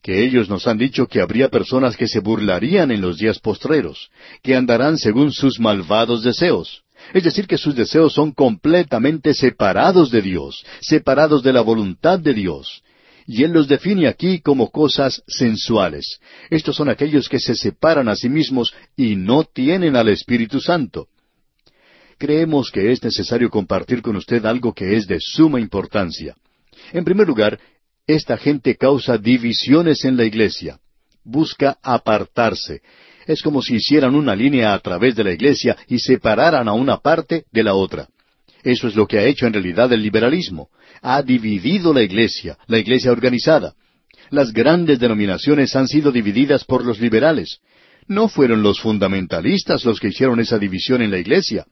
[0.02, 4.10] que ellos nos han dicho que habría personas que se burlarían en los días postreros,
[4.42, 6.85] que andarán según sus malvados deseos.
[7.12, 12.34] Es decir, que sus deseos son completamente separados de Dios, separados de la voluntad de
[12.34, 12.82] Dios.
[13.26, 16.20] Y él los define aquí como cosas sensuales.
[16.48, 21.08] Estos son aquellos que se separan a sí mismos y no tienen al Espíritu Santo.
[22.18, 26.36] Creemos que es necesario compartir con usted algo que es de suma importancia.
[26.92, 27.58] En primer lugar,
[28.06, 30.78] esta gente causa divisiones en la iglesia.
[31.24, 32.82] Busca apartarse.
[33.26, 36.98] Es como si hicieran una línea a través de la iglesia y separaran a una
[36.98, 38.08] parte de la otra.
[38.62, 40.68] Eso es lo que ha hecho en realidad el liberalismo.
[41.02, 43.74] Ha dividido la iglesia, la iglesia organizada.
[44.30, 47.58] Las grandes denominaciones han sido divididas por los liberales.
[48.08, 51.66] No fueron los fundamentalistas los que hicieron esa división en la iglesia.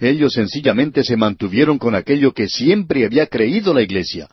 [0.00, 4.28] Ellos sencillamente se mantuvieron con aquello que siempre había creído la iglesia.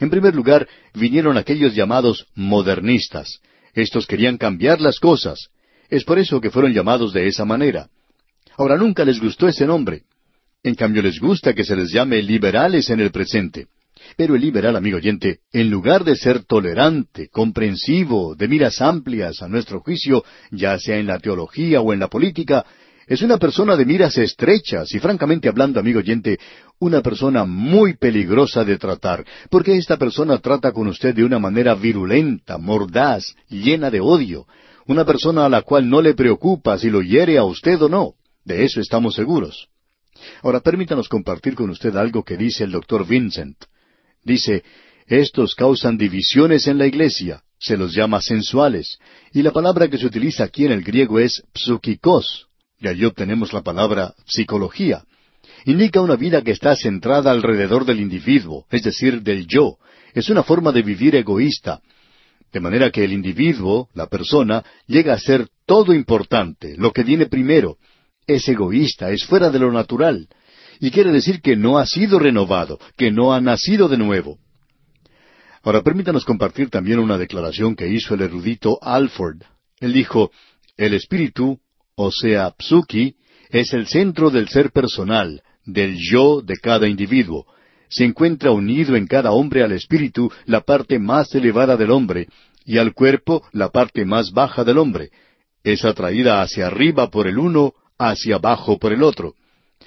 [0.00, 3.40] En primer lugar, vinieron aquellos llamados modernistas.
[3.74, 5.50] Estos querían cambiar las cosas.
[5.88, 7.88] Es por eso que fueron llamados de esa manera.
[8.56, 10.02] Ahora nunca les gustó ese nombre.
[10.62, 13.68] En cambio les gusta que se les llame liberales en el presente.
[14.16, 19.48] Pero el liberal, amigo oyente, en lugar de ser tolerante, comprensivo, de miras amplias a
[19.48, 22.64] nuestro juicio, ya sea en la teología o en la política,
[23.06, 26.38] es una persona de miras estrechas y francamente hablando, amigo oyente,
[26.78, 31.74] una persona muy peligrosa de tratar, porque esta persona trata con usted de una manera
[31.74, 34.46] virulenta, mordaz, llena de odio,
[34.88, 38.14] una persona a la cual no le preocupa si lo hiere a usted o no.
[38.44, 39.68] De eso estamos seguros.
[40.42, 43.56] Ahora permítanos compartir con usted algo que dice el doctor Vincent.
[44.24, 44.64] Dice,
[45.06, 48.98] estos causan divisiones en la iglesia, se los llama sensuales,
[49.32, 52.48] y la palabra que se utiliza aquí en el griego es psukikos,
[52.80, 55.04] y allí obtenemos la palabra psicología.
[55.66, 59.76] Indica una vida que está centrada alrededor del individuo, es decir, del yo.
[60.14, 61.80] Es una forma de vivir egoísta.
[62.52, 67.26] De manera que el individuo, la persona, llega a ser todo importante, lo que viene
[67.26, 67.76] primero,
[68.26, 70.28] es egoísta, es fuera de lo natural.
[70.80, 74.38] Y quiere decir que no ha sido renovado, que no ha nacido de nuevo.
[75.62, 79.42] Ahora permítanos compartir también una declaración que hizo el erudito Alford.
[79.80, 80.30] Él dijo,
[80.76, 81.58] el espíritu,
[81.96, 83.16] o sea, psuki,
[83.50, 87.46] es el centro del ser personal, del yo de cada individuo.
[87.88, 92.28] Se encuentra unido en cada hombre al espíritu la parte más elevada del hombre,
[92.64, 95.10] y al cuerpo la parte más baja del hombre.
[95.64, 99.34] Es atraída hacia arriba por el uno, hacia abajo por el otro.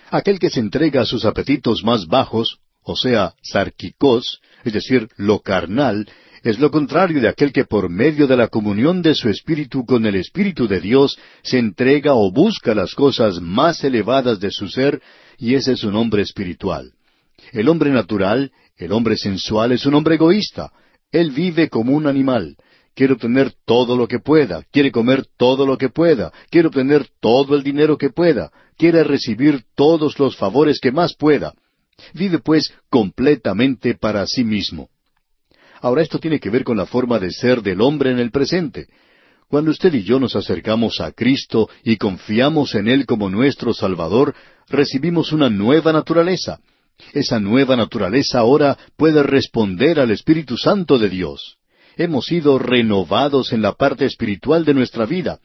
[0.09, 5.39] Aquel que se entrega a sus apetitos más bajos, o sea, sarquicos, es decir, lo
[5.39, 6.07] carnal,
[6.43, 10.05] es lo contrario de aquel que por medio de la comunión de su espíritu con
[10.07, 15.01] el Espíritu de Dios se entrega o busca las cosas más elevadas de su ser,
[15.37, 16.93] y ese es un hombre espiritual.
[17.51, 20.71] El hombre natural, el hombre sensual, es un hombre egoísta.
[21.11, 22.57] Él vive como un animal
[22.93, 27.55] quiere obtener todo lo que pueda, quiere comer todo lo que pueda, quiere obtener todo
[27.55, 31.53] el dinero que pueda, quiere recibir todos los favores que más pueda.
[32.13, 34.89] Vive pues completamente para sí mismo.
[35.81, 38.87] Ahora esto tiene que ver con la forma de ser del hombre en el presente.
[39.47, 44.33] Cuando usted y yo nos acercamos a Cristo y confiamos en Él como nuestro Salvador,
[44.69, 46.59] recibimos una nueva naturaleza.
[47.13, 51.57] Esa nueva naturaleza ahora puede responder al Espíritu Santo de Dios
[51.97, 55.39] hemos sido renovados en la parte espiritual de nuestra vida,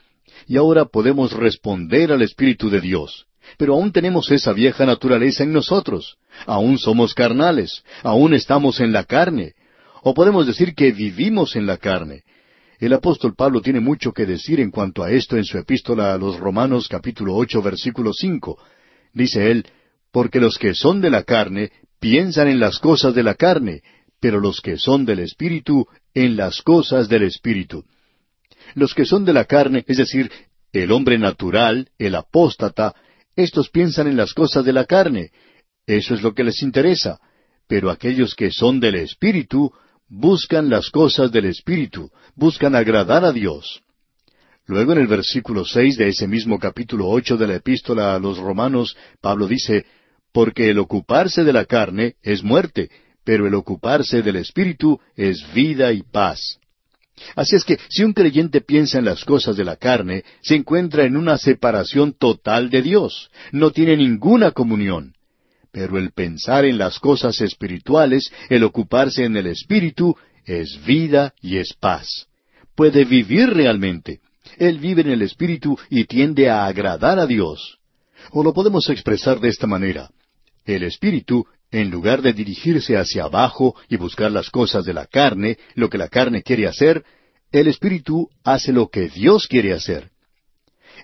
[0.46, 3.26] y ahora podemos responder al Espíritu de Dios.
[3.58, 9.04] Pero aún tenemos esa vieja naturaleza en nosotros, aún somos carnales, aún estamos en la
[9.04, 9.54] carne,
[10.02, 12.22] o podemos decir que vivimos en la carne.
[12.78, 16.18] El apóstol Pablo tiene mucho que decir en cuanto a esto en su epístola a
[16.18, 18.58] los Romanos capítulo ocho versículo cinco.
[19.14, 19.66] Dice él,
[20.12, 23.82] porque los que son de la carne piensan en las cosas de la carne,
[24.20, 27.84] pero los que son del Espíritu en las cosas del Espíritu.
[28.74, 30.30] Los que son de la carne, es decir,
[30.72, 32.94] el hombre natural, el apóstata,
[33.34, 35.30] estos piensan en las cosas de la carne.
[35.86, 37.20] Eso es lo que les interesa.
[37.68, 39.72] Pero aquellos que son del Espíritu
[40.08, 43.82] buscan las cosas del Espíritu, buscan agradar a Dios.
[44.66, 48.38] Luego en el versículo seis de ese mismo capítulo ocho de la epístola a los
[48.38, 49.86] Romanos, Pablo dice,
[50.36, 52.90] Porque el ocuparse de la carne es muerte,
[53.24, 56.58] pero el ocuparse del Espíritu es vida y paz.
[57.34, 61.06] Así es que si un creyente piensa en las cosas de la carne, se encuentra
[61.06, 65.14] en una separación total de Dios, no tiene ninguna comunión.
[65.72, 71.56] Pero el pensar en las cosas espirituales, el ocuparse en el Espíritu, es vida y
[71.56, 72.26] es paz.
[72.74, 74.20] Puede vivir realmente.
[74.58, 77.78] Él vive en el Espíritu y tiende a agradar a Dios.
[78.32, 80.10] O lo podemos expresar de esta manera.
[80.66, 85.58] El Espíritu en lugar de dirigirse hacia abajo y buscar las cosas de la carne,
[85.74, 87.04] lo que la carne quiere hacer,
[87.52, 90.10] el Espíritu hace lo que Dios quiere hacer.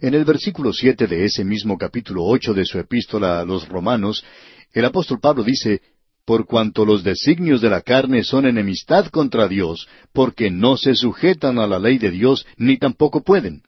[0.01, 4.25] En el versículo siete de ese mismo capítulo ocho de su epístola a los Romanos,
[4.73, 5.83] el apóstol Pablo dice,
[6.25, 11.59] por cuanto los designios de la carne son enemistad contra Dios, porque no se sujetan
[11.59, 13.63] a la ley de Dios, ni tampoco pueden.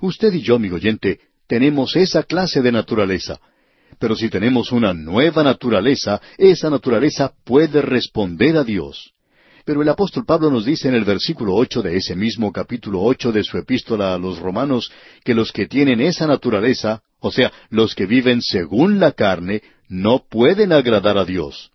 [0.00, 3.40] Usted y yo, amigo oyente, tenemos esa clase de naturaleza.
[3.98, 9.12] Pero si tenemos una nueva naturaleza, esa naturaleza puede responder a Dios.
[9.64, 13.32] Pero el apóstol Pablo nos dice en el versículo ocho de ese mismo capítulo ocho
[13.32, 14.92] de su epístola a los romanos
[15.24, 20.24] que los que tienen esa naturaleza, o sea, los que viven según la carne, no
[20.28, 21.72] pueden agradar a Dios.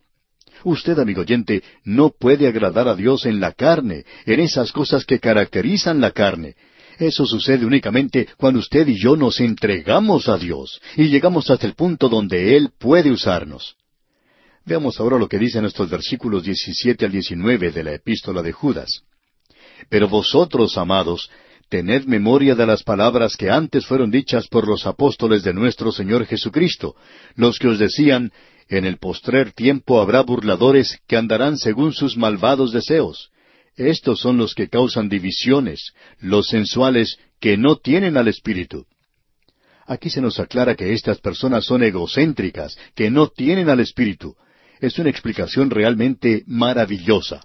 [0.64, 5.20] Usted, amigo oyente, no puede agradar a Dios en la carne, en esas cosas que
[5.20, 6.56] caracterizan la carne.
[7.02, 11.74] Eso sucede únicamente cuando usted y yo nos entregamos a Dios y llegamos hasta el
[11.74, 13.76] punto donde Él puede usarnos.
[14.66, 19.02] Veamos ahora lo que dicen estos versículos 17 al 19 de la epístola de Judas.
[19.90, 21.32] Pero vosotros, amados,
[21.70, 26.28] tened memoria de las palabras que antes fueron dichas por los apóstoles de nuestro Señor
[26.28, 26.96] Jesucristo,
[27.34, 28.32] los que os decían,
[28.70, 33.32] en el postrer tiempo habrá burladores que andarán según sus malvados deseos.
[33.76, 38.86] Estos son los que causan divisiones, los sensuales que no tienen al Espíritu.
[39.86, 44.36] Aquí se nos aclara que estas personas son egocéntricas, que no tienen al Espíritu,
[44.82, 47.42] es una explicación realmente maravillosa.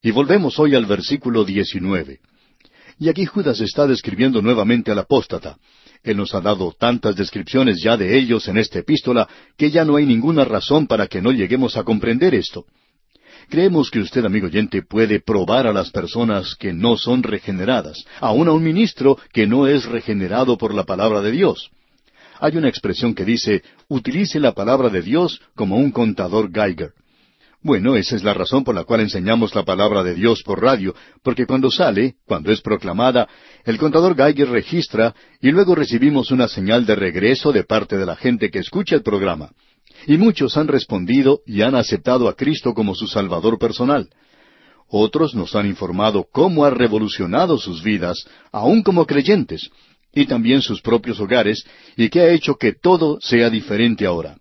[0.00, 2.20] Y volvemos hoy al versículo 19.
[2.98, 5.58] Y aquí Judas está describiendo nuevamente al apóstata.
[6.04, 9.26] Él nos ha dado tantas descripciones ya de ellos en esta epístola
[9.56, 12.66] que ya no hay ninguna razón para que no lleguemos a comprender esto.
[13.48, 18.48] Creemos que usted, amigo oyente, puede probar a las personas que no son regeneradas, aun
[18.48, 21.70] a un ministro que no es regenerado por la palabra de Dios.
[22.38, 26.92] Hay una expresión que dice, utilice la palabra de Dios como un contador Geiger.
[27.64, 30.94] Bueno, esa es la razón por la cual enseñamos la palabra de Dios por radio,
[31.22, 33.26] porque cuando sale, cuando es proclamada,
[33.64, 38.16] el contador Geiger registra y luego recibimos una señal de regreso de parte de la
[38.16, 39.50] gente que escucha el programa.
[40.06, 44.10] Y muchos han respondido y han aceptado a Cristo como su Salvador personal.
[44.86, 49.70] Otros nos han informado cómo ha revolucionado sus vidas, aun como creyentes,
[50.12, 51.64] y también sus propios hogares,
[51.96, 54.36] y que ha hecho que todo sea diferente ahora.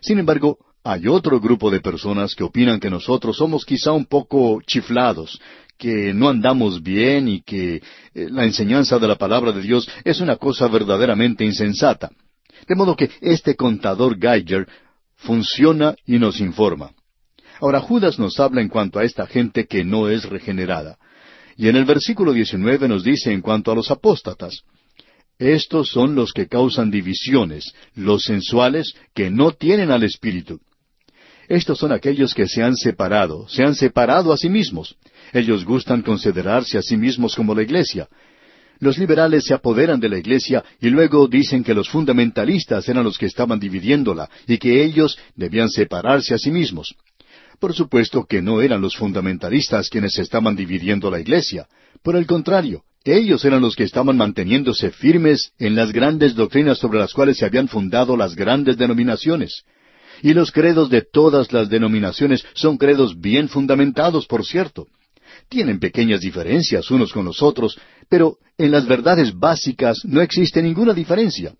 [0.00, 4.60] Sin embargo, hay otro grupo de personas que opinan que nosotros somos quizá un poco
[4.66, 5.40] chiflados,
[5.76, 7.80] que no andamos bien y que eh,
[8.30, 12.10] la enseñanza de la palabra de Dios es una cosa verdaderamente insensata.
[12.66, 14.66] De modo que este contador Geiger
[15.14, 16.90] funciona y nos informa.
[17.60, 20.98] Ahora Judas nos habla en cuanto a esta gente que no es regenerada.
[21.56, 24.62] Y en el versículo 19 nos dice en cuanto a los apóstatas.
[25.38, 30.60] Estos son los que causan divisiones, los sensuales que no tienen al Espíritu.
[31.48, 34.96] Estos son aquellos que se han separado, se han separado a sí mismos.
[35.32, 38.08] Ellos gustan considerarse a sí mismos como la iglesia.
[38.80, 43.18] Los liberales se apoderan de la iglesia y luego dicen que los fundamentalistas eran los
[43.18, 46.94] que estaban dividiéndola y que ellos debían separarse a sí mismos.
[47.58, 51.66] Por supuesto que no eran los fundamentalistas quienes estaban dividiendo la iglesia.
[52.02, 56.98] Por el contrario, ellos eran los que estaban manteniéndose firmes en las grandes doctrinas sobre
[56.98, 59.64] las cuales se habían fundado las grandes denominaciones.
[60.22, 64.86] Y los credos de todas las denominaciones son credos bien fundamentados, por cierto.
[65.48, 70.92] Tienen pequeñas diferencias unos con los otros, pero en las verdades básicas no existe ninguna
[70.92, 71.54] diferencia.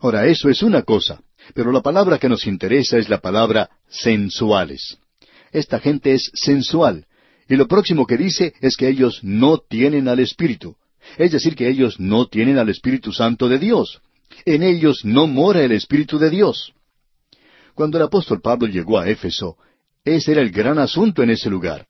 [0.00, 1.20] Ahora, eso es una cosa,
[1.54, 4.98] pero la palabra que nos interesa es la palabra sensuales.
[5.52, 7.06] Esta gente es sensual,
[7.48, 10.76] y lo próximo que dice es que ellos no tienen al Espíritu.
[11.16, 14.00] Es decir, que ellos no tienen al Espíritu Santo de Dios.
[14.44, 16.72] En ellos no mora el Espíritu de Dios.
[17.76, 19.58] Cuando el apóstol Pablo llegó a Éfeso,
[20.02, 21.86] ese era el gran asunto en ese lugar.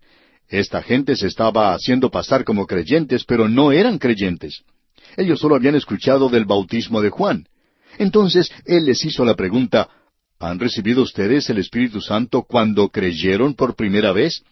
[0.49, 4.65] Esta gente se estaba haciendo pasar como creyentes, pero no eran creyentes.
[5.17, 7.47] Ellos solo habían escuchado del bautismo de Juan.
[7.99, 9.89] Entonces él les hizo la pregunta,
[10.41, 14.43] ¿Han recibido ustedes el Espíritu Santo cuando creyeron por primera vez?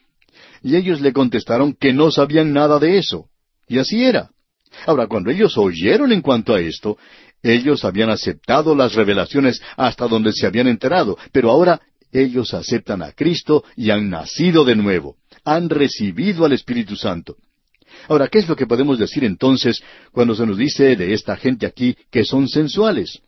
[0.63, 3.27] Y ellos le contestaron que no sabían nada de eso.
[3.67, 4.31] Y así era.
[4.87, 6.97] Ahora, cuando ellos oyeron en cuanto a esto,
[7.45, 11.81] ellos habían aceptado las revelaciones hasta donde se habían enterado, pero ahora
[12.11, 17.37] ellos aceptan a Cristo y han nacido de nuevo, han recibido al Espíritu Santo.
[18.09, 21.67] Ahora, ¿qué es lo que podemos decir entonces cuando se nos dice de esta gente
[21.67, 23.21] aquí que son sensuales?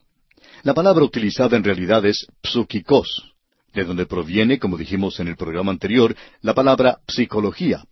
[0.63, 3.35] La palabra utilizada en realidad es psukikos,
[3.75, 7.85] de donde proviene, como dijimos en el programa anterior, la palabra psicología.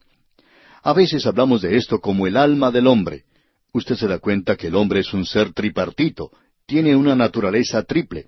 [0.82, 3.24] A veces hablamos de esto como el alma del hombre.
[3.74, 6.30] Usted se da cuenta que el hombre es un ser tripartito,
[6.64, 8.26] tiene una naturaleza triple.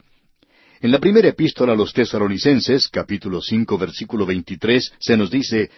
[0.80, 5.70] En la primera epístola a los tesalonicenses, capítulo cinco, versículo veintitrés, se nos dice,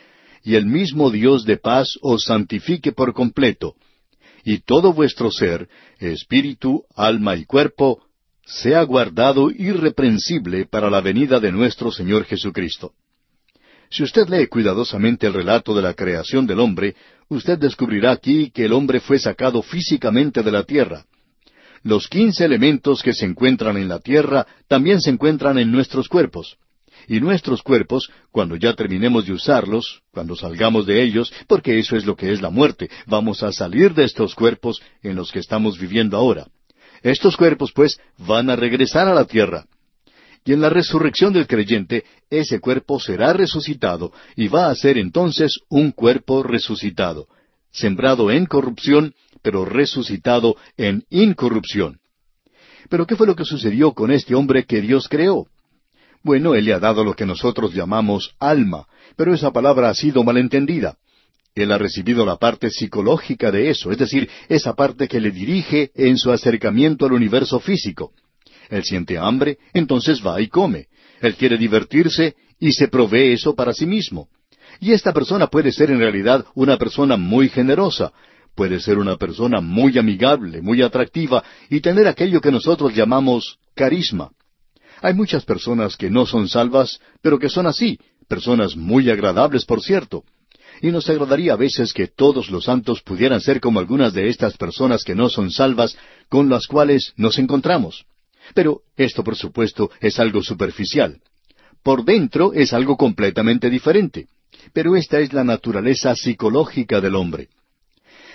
[0.42, 3.74] Y el mismo Dios de paz os santifique por completo,
[4.42, 8.02] y todo vuestro ser, espíritu, alma y cuerpo,
[8.46, 12.94] sea guardado irreprensible para la venida de nuestro Señor Jesucristo.
[13.90, 16.94] Si usted lee cuidadosamente el relato de la creación del hombre,
[17.28, 21.04] usted descubrirá aquí que el hombre fue sacado físicamente de la tierra.
[21.82, 26.58] Los quince elementos que se encuentran en la tierra también se encuentran en nuestros cuerpos.
[27.06, 32.04] Y nuestros cuerpos, cuando ya terminemos de usarlos, cuando salgamos de ellos, porque eso es
[32.04, 35.78] lo que es la muerte, vamos a salir de estos cuerpos en los que estamos
[35.78, 36.48] viviendo ahora.
[37.02, 39.64] Estos cuerpos, pues, van a regresar a la tierra.
[40.44, 45.58] Y en la resurrección del creyente, ese cuerpo será resucitado y va a ser entonces
[45.68, 47.28] un cuerpo resucitado,
[47.70, 52.00] sembrado en corrupción, pero resucitado en incorrupción.
[52.88, 55.46] Pero ¿qué fue lo que sucedió con este hombre que Dios creó?
[56.22, 58.86] Bueno, Él le ha dado lo que nosotros llamamos alma,
[59.16, 60.96] pero esa palabra ha sido malentendida.
[61.54, 65.90] Él ha recibido la parte psicológica de eso, es decir, esa parte que le dirige
[65.94, 68.12] en su acercamiento al universo físico.
[68.68, 70.86] Él siente hambre, entonces va y come.
[71.20, 74.28] Él quiere divertirse y se provee eso para sí mismo.
[74.80, 78.12] Y esta persona puede ser en realidad una persona muy generosa,
[78.54, 84.30] puede ser una persona muy amigable, muy atractiva y tener aquello que nosotros llamamos carisma.
[85.00, 89.80] Hay muchas personas que no son salvas, pero que son así, personas muy agradables, por
[89.80, 90.24] cierto.
[90.80, 94.56] Y nos agradaría a veces que todos los santos pudieran ser como algunas de estas
[94.56, 95.96] personas que no son salvas,
[96.28, 98.06] con las cuales nos encontramos.
[98.54, 101.20] Pero esto, por supuesto, es algo superficial.
[101.82, 104.26] Por dentro es algo completamente diferente.
[104.72, 107.48] Pero esta es la naturaleza psicológica del hombre.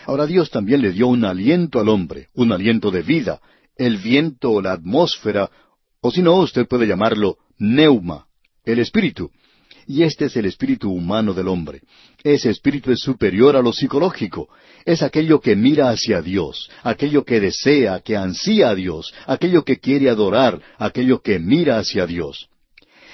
[0.05, 3.41] Ahora Dios también le dio un aliento al hombre, un aliento de vida,
[3.77, 5.49] el viento o la atmósfera,
[6.01, 8.27] o si no, usted puede llamarlo neuma,
[8.65, 9.31] el espíritu.
[9.87, 11.81] Y este es el espíritu humano del hombre.
[12.23, 14.49] Ese espíritu es superior a lo psicológico.
[14.85, 19.79] Es aquello que mira hacia Dios, aquello que desea, que ansía a Dios, aquello que
[19.79, 22.49] quiere adorar, aquello que mira hacia Dios.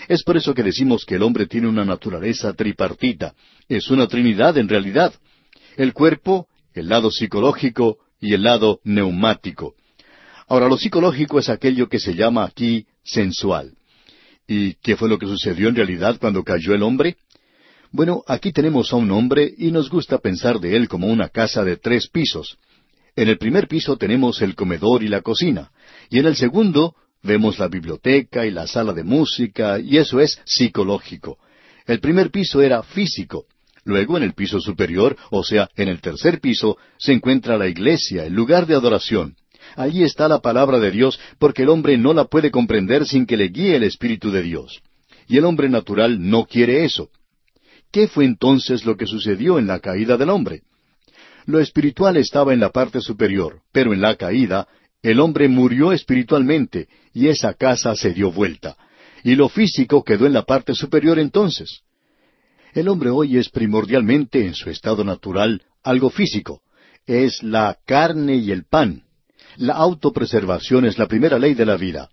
[0.07, 3.33] Es por eso que decimos que el hombre tiene una naturaleza tripartita.
[3.67, 5.13] Es una trinidad en realidad.
[5.75, 9.75] El cuerpo, el lado psicológico y el lado neumático.
[10.47, 13.73] Ahora, lo psicológico es aquello que se llama aquí sensual.
[14.49, 17.17] ¿Y qué fue lo que sucedió en realidad cuando cayó el hombre?
[17.91, 21.63] Bueno, aquí tenemos a un hombre y nos gusta pensar de él como una casa
[21.63, 22.57] de tres pisos.
[23.15, 25.69] En el primer piso tenemos el comedor y la cocina,
[26.09, 30.41] y en el segundo vemos la biblioteca y la sala de música, y eso es
[30.45, 31.37] psicológico.
[31.85, 33.45] El primer piso era físico.
[33.83, 38.25] Luego en el piso superior, o sea, en el tercer piso, se encuentra la iglesia,
[38.25, 39.35] el lugar de adoración.
[39.75, 43.37] Allí está la palabra de Dios, porque el hombre no la puede comprender sin que
[43.37, 44.81] le guíe el Espíritu de Dios.
[45.27, 47.09] Y el hombre natural no quiere eso.
[47.91, 50.61] ¿Qué fue entonces lo que sucedió en la caída del hombre?
[51.45, 54.67] Lo espiritual estaba en la parte superior, pero en la caída
[55.01, 58.75] el hombre murió espiritualmente y esa casa se dio vuelta.
[59.23, 61.81] Y lo físico quedó en la parte superior entonces.
[62.73, 66.61] El hombre hoy es primordialmente en su estado natural algo físico.
[67.05, 69.03] Es la carne y el pan.
[69.59, 72.09] La autopreservación es la primera ley de la vida.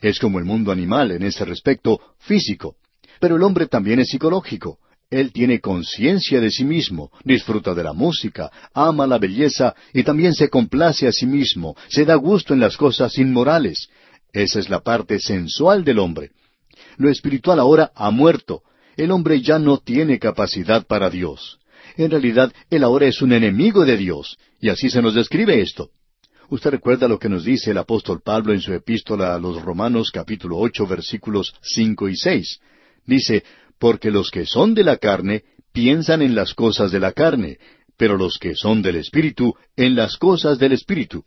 [0.00, 2.76] Es como el mundo animal en ese respecto físico.
[3.20, 4.78] Pero el hombre también es psicológico.
[5.10, 10.32] Él tiene conciencia de sí mismo, disfruta de la música, ama la belleza y también
[10.32, 13.90] se complace a sí mismo, se da gusto en las cosas inmorales.
[14.32, 16.30] Esa es la parte sensual del hombre.
[16.96, 18.62] Lo espiritual ahora ha muerto.
[18.96, 21.58] El hombre ya no tiene capacidad para Dios.
[21.98, 25.90] En realidad, él ahora es un enemigo de Dios, y así se nos describe esto.
[26.48, 30.12] Usted recuerda lo que nos dice el apóstol Pablo en su epístola a los Romanos
[30.12, 32.60] capítulo ocho versículos cinco y seis.
[33.04, 33.42] Dice,
[33.80, 35.42] porque los que son de la carne
[35.72, 37.58] piensan en las cosas de la carne,
[37.96, 41.24] pero los que son del Espíritu en las cosas del Espíritu.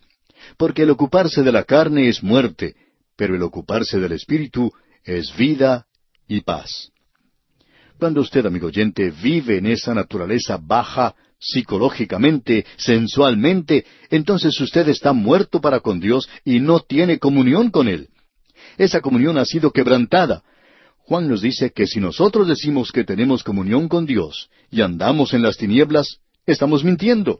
[0.57, 2.75] Porque el ocuparse de la carne es muerte,
[3.17, 4.71] pero el ocuparse del Espíritu
[5.03, 5.85] es vida
[6.29, 6.91] y paz.
[7.99, 15.61] Cuando usted, amigo oyente, vive en esa naturaleza baja, psicológicamente, sensualmente, entonces usted está muerto
[15.61, 18.09] para con Dios y no tiene comunión con Él.
[18.77, 20.43] Esa comunión ha sido quebrantada.
[20.97, 25.41] Juan nos dice que si nosotros decimos que tenemos comunión con Dios y andamos en
[25.41, 27.39] las tinieblas, estamos mintiendo.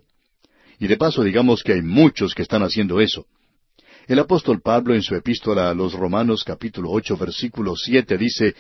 [0.80, 3.26] Y de paso digamos que hay muchos que están haciendo eso.
[4.08, 8.56] El apóstol Pablo en su epístola a los Romanos capítulo ocho versículo siete dice,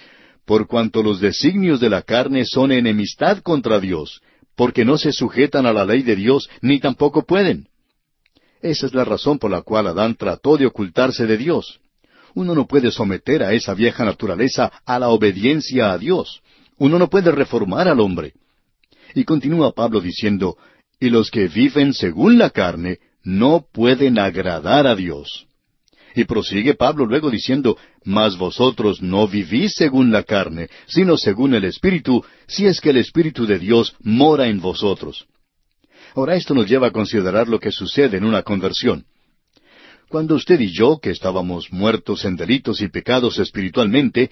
[0.45, 4.21] Por cuanto los designios de la carne son enemistad contra Dios,
[4.59, 7.69] porque no se sujetan a la ley de Dios, ni tampoco pueden.
[8.61, 11.79] Esa es la razón por la cual Adán trató de ocultarse de Dios.
[12.35, 16.41] Uno no puede someter a esa vieja naturaleza a la obediencia a Dios.
[16.77, 18.33] Uno no puede reformar al hombre.
[19.15, 20.57] Y continúa Pablo diciendo,
[20.99, 25.47] y los que viven según la carne no pueden agradar a Dios.
[26.19, 31.63] Y prosigue Pablo luego diciendo, Mas vosotros no vivís según la carne, sino según el
[31.63, 35.27] Espíritu, si es que el Espíritu de Dios mora en vosotros.
[36.13, 39.05] Ahora esto nos lleva a considerar lo que sucede en una conversión.
[40.09, 44.29] Cuando usted y yo, que estábamos muertos en delitos y pecados espiritualmente,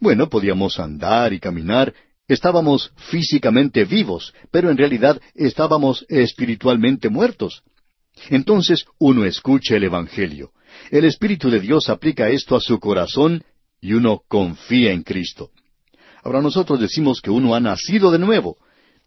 [0.00, 1.94] bueno, podíamos andar y caminar,
[2.28, 7.62] estábamos físicamente vivos, pero en realidad estábamos espiritualmente muertos.
[8.28, 10.52] Entonces uno escucha el Evangelio.
[10.90, 13.44] El Espíritu de Dios aplica esto a su corazón
[13.80, 15.50] y uno confía en Cristo.
[16.22, 18.56] Ahora nosotros decimos que uno ha nacido de nuevo,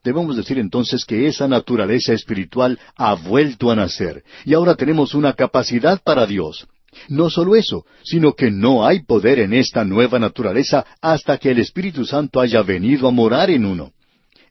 [0.06, 5.34] Debemos decir entonces que esa naturaleza espiritual ha vuelto a nacer y ahora tenemos una
[5.34, 6.68] capacidad para Dios.
[7.10, 11.58] No solo eso, sino que no hay poder en esta nueva naturaleza hasta que el
[11.58, 13.94] Espíritu Santo haya venido a morar en uno.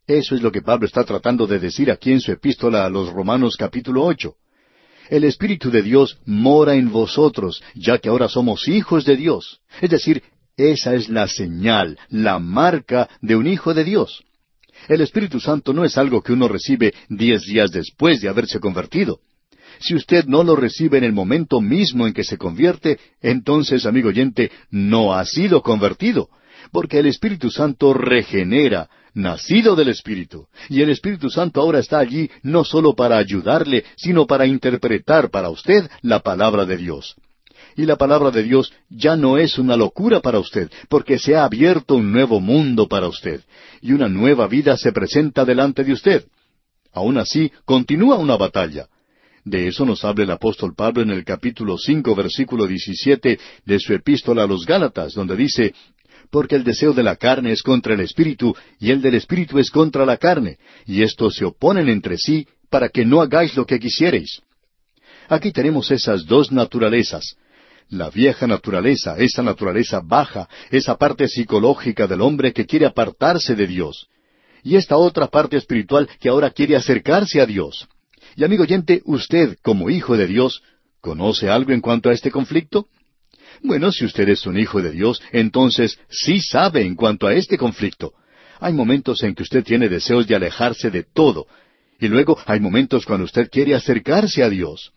[0.09, 3.11] Eso es lo que Pablo está tratando de decir aquí en su epístola a los
[3.11, 4.35] Romanos capítulo ocho.
[5.09, 9.61] El Espíritu de Dios mora en vosotros, ya que ahora somos hijos de Dios.
[9.81, 10.23] Es decir,
[10.57, 14.25] esa es la señal, la marca de un hijo de Dios.
[14.89, 19.21] El Espíritu Santo no es algo que uno recibe diez días después de haberse convertido.
[19.81, 24.11] Si usted no lo recibe en el momento mismo en que se convierte, entonces, amigo
[24.11, 26.29] oyente, no ha sido convertido,
[26.71, 32.31] porque el Espíritu Santo regenera, nacido del Espíritu, y el Espíritu Santo ahora está allí
[32.43, 37.17] no solo para ayudarle, sino para interpretar para usted la palabra de Dios
[37.77, 41.45] y la palabra de Dios ya no es una locura para usted, porque se ha
[41.45, 43.43] abierto un nuevo mundo para usted,
[43.81, 46.25] y una nueva vida se presenta delante de usted.
[46.93, 48.87] Aún así, continúa una batalla.
[49.45, 53.93] De eso nos habla el apóstol Pablo en el capítulo cinco, versículo diecisiete de su
[53.93, 55.75] epístola a los Gálatas, donde dice
[56.35, 59.71] porque el deseo de la carne es contra el espíritu, y el del espíritu es
[59.71, 63.79] contra la carne, y estos se oponen entre sí, para que no hagáis lo que
[63.79, 64.43] quisiereis.
[65.29, 67.37] Aquí tenemos esas dos naturalezas,
[67.89, 73.69] la vieja naturaleza, esa naturaleza baja, esa parte psicológica del hombre que quiere apartarse de
[73.69, 74.09] Dios.
[74.65, 77.87] Y esta otra parte espiritual que ahora quiere acercarse a Dios.
[78.35, 80.65] Y amigo oyente, usted, como hijo de Dios,
[81.01, 82.89] ¿conoce algo en cuanto a este conflicto?
[83.67, 87.57] Bueno, si usted es un hijo de Dios, entonces sí sabe en cuanto a este
[87.57, 88.13] conflicto.
[88.61, 91.47] Hay momentos en que usted tiene deseos de alejarse de todo,
[91.99, 94.93] y luego hay momentos cuando usted quiere acercarse a Dios.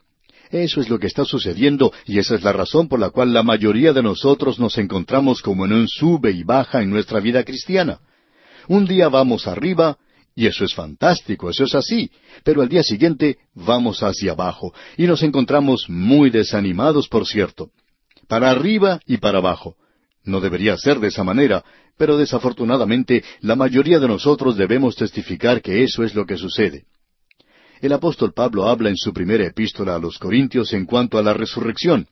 [0.52, 3.42] Eso es lo que está sucediendo y esa es la razón por la cual la
[3.42, 8.00] mayoría de nosotros nos encontramos como en un sube y baja en nuestra vida cristiana.
[8.68, 9.98] Un día vamos arriba,
[10.36, 12.12] y eso es fantástico, eso es así,
[12.44, 17.72] pero al día siguiente vamos hacia abajo, y nos encontramos muy desanimados, por cierto.
[18.28, 19.76] Para arriba y para abajo.
[20.24, 21.64] No debería ser de esa manera,
[21.98, 26.86] pero desafortunadamente la mayoría de nosotros debemos testificar que eso es lo que sucede.
[27.80, 31.34] El apóstol Pablo habla en su primera epístola a los Corintios en cuanto a la
[31.34, 32.08] resurrección.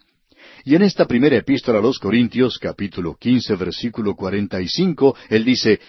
[0.63, 5.43] Y en esta primera epístola a los Corintios, capítulo quince, versículo cuarenta y cinco, él
[5.43, 5.80] dice,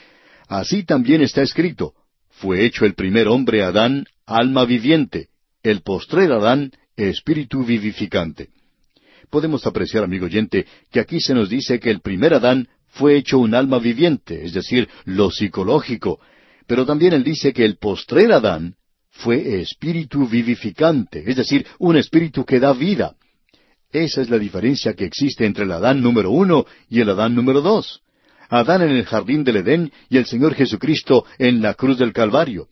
[0.49, 1.95] Así también está escrito,
[2.31, 5.29] fue hecho el primer hombre Adán, alma viviente,
[5.63, 8.51] el postrer Adán, espíritu vivificante.
[9.31, 13.39] Podemos apreciar, amigo oyente, que aquí se nos dice que el primer Adán fue hecho
[13.39, 16.21] un alma viviente, es decir, lo psicológico,
[16.67, 18.75] pero también él dice que el postrer Adán
[19.11, 23.15] fue espíritu vivificante, es decir, un espíritu que da vida.
[23.93, 27.61] Esa es la diferencia que existe entre el Adán número uno y el Adán número
[27.61, 28.03] dos.
[28.49, 32.69] Adán en el jardín del Edén y el Señor Jesucristo en la cruz del Calvario.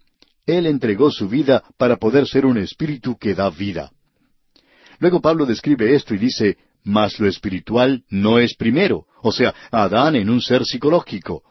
[0.46, 3.90] Él entregó su vida para poder ser un espíritu que da vida.
[5.04, 10.16] Luego Pablo describe esto y dice, mas lo espiritual no es primero, o sea, Adán
[10.16, 11.42] en un ser psicológico.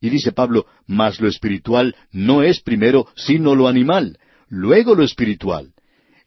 [0.00, 5.72] Y dice Pablo, mas lo espiritual no es primero, sino lo animal, luego lo espiritual.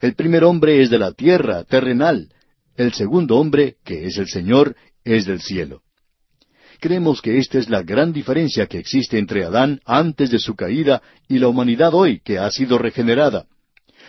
[0.02, 2.34] El primer hombre es de la tierra, terrenal.
[2.76, 5.82] El segundo hombre, que es el Señor, es del cielo.
[6.82, 11.02] Creemos que esta es la gran diferencia que existe entre Adán antes de su caída
[11.30, 13.46] y la humanidad hoy, que ha sido regenerada.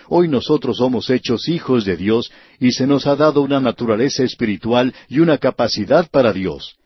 [0.09, 2.31] Hoy nosotros somos hechos hijos de Dios
[2.61, 6.77] y se nos ha dado una naturaleza espiritual y una capacidad para Dios.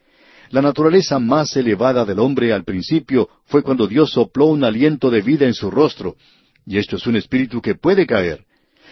[0.50, 5.22] La naturaleza más elevada del hombre al principio fue cuando Dios sopló un aliento de
[5.22, 6.16] vida en su rostro,
[6.66, 8.44] y esto es un espíritu que puede caer.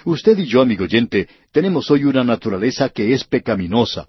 [0.04, 4.06] Usted y yo, amigo oyente, tenemos hoy una naturaleza que es pecaminosa.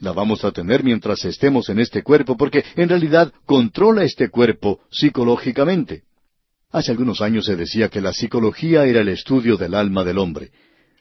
[0.00, 4.80] La vamos a tener mientras estemos en este cuerpo porque en realidad controla este cuerpo
[4.90, 6.04] psicológicamente.
[6.70, 10.50] Hace algunos años se decía que la psicología era el estudio del alma del hombre.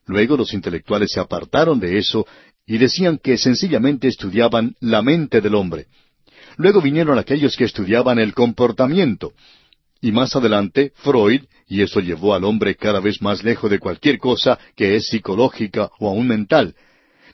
[0.06, 2.26] Luego los intelectuales se apartaron de eso
[2.66, 5.88] y decían que sencillamente estudiaban la mente del hombre.
[6.56, 9.34] Luego vinieron aquellos que estudiaban el comportamiento,
[10.02, 14.20] y más adelante, Freud, y eso llevó al hombre cada vez más lejos de cualquier
[14.20, 16.76] cosa que es psicológica o aún mental.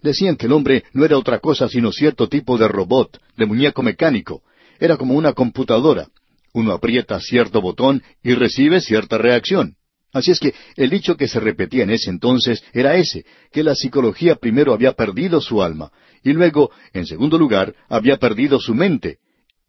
[0.01, 3.83] Decían que el hombre no era otra cosa sino cierto tipo de robot, de muñeco
[3.83, 4.41] mecánico.
[4.79, 6.07] Era como una computadora.
[6.53, 9.75] Uno aprieta cierto botón y recibe cierta reacción.
[10.13, 13.73] Así es que el dicho que se repetía en ese entonces era ese, que la
[13.73, 15.91] psicología primero había perdido su alma,
[16.23, 19.17] y luego, en segundo lugar, había perdido su mente,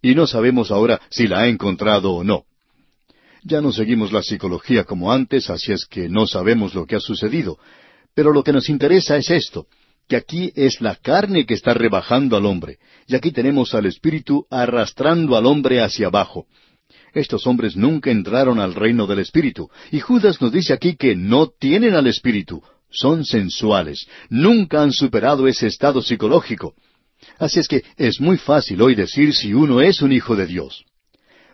[0.03, 2.45] y no sabemos ahora si la ha encontrado o no.
[3.43, 7.01] Ya no seguimos la psicología como antes, así es que no sabemos lo que ha
[7.01, 7.59] sucedido,
[8.15, 9.67] pero lo que nos interesa es esto,
[10.07, 14.47] que aquí es la carne que está rebajando al hombre, y aquí tenemos al Espíritu
[14.51, 16.47] arrastrando al hombre hacia abajo.
[17.15, 19.71] Estos hombres nunca entraron al reino del Espíritu.
[19.93, 25.47] Y Judas nos dice aquí que no tienen al Espíritu, son sensuales, nunca han superado
[25.47, 26.75] ese estado psicológico.
[27.39, 30.85] Así es que es muy fácil hoy decir si uno es un hijo de Dios.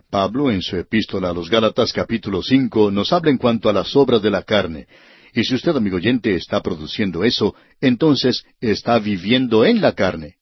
[0.09, 3.95] Pablo, en su epístola a los Gálatas capítulo cinco, nos habla en cuanto a las
[3.95, 4.87] obras de la carne.
[5.33, 10.35] Y si usted, amigo oyente, está produciendo eso, entonces está viviendo en la carne.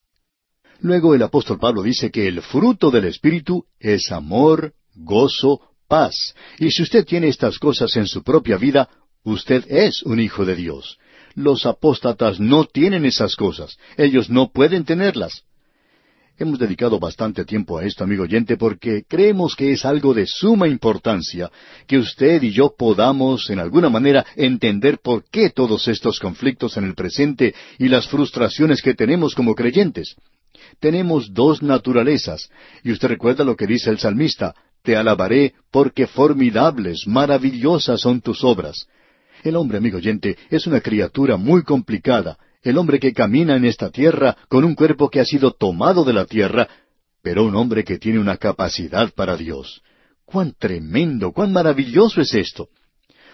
[0.79, 6.35] Luego el apóstol Pablo dice que el fruto del Espíritu es amor, gozo, paz.
[6.59, 8.89] Y si usted tiene estas cosas en su propia vida,
[9.23, 10.97] usted es un hijo de Dios.
[11.35, 13.77] Los apóstatas no tienen esas cosas.
[13.97, 15.43] Ellos no pueden tenerlas.
[16.39, 20.69] Hemos dedicado bastante tiempo a esto, amigo oyente, porque creemos que es algo de suma
[20.69, 21.51] importancia
[21.85, 26.85] que usted y yo podamos, en alguna manera, entender por qué todos estos conflictos en
[26.85, 30.15] el presente y las frustraciones que tenemos como creyentes.
[30.79, 32.49] Tenemos dos naturalezas,
[32.85, 38.43] y usted recuerda lo que dice el salmista, te alabaré porque formidables, maravillosas son tus
[38.43, 38.87] obras.
[39.43, 43.89] El hombre, amigo oyente, es una criatura muy complicada, el hombre que camina en esta
[43.89, 46.67] tierra con un cuerpo que ha sido tomado de la tierra,
[47.21, 49.81] pero un hombre que tiene una capacidad para Dios.
[50.25, 52.69] ¡Cuán tremendo, cuán maravilloso es esto!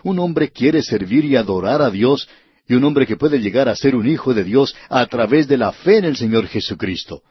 [0.03, 2.29] Un hombre quiere servir y adorar a Dios,
[2.67, 5.57] y un hombre que puede llegar a ser un hijo de Dios a través de
[5.57, 7.21] la fe en el Señor Jesucristo.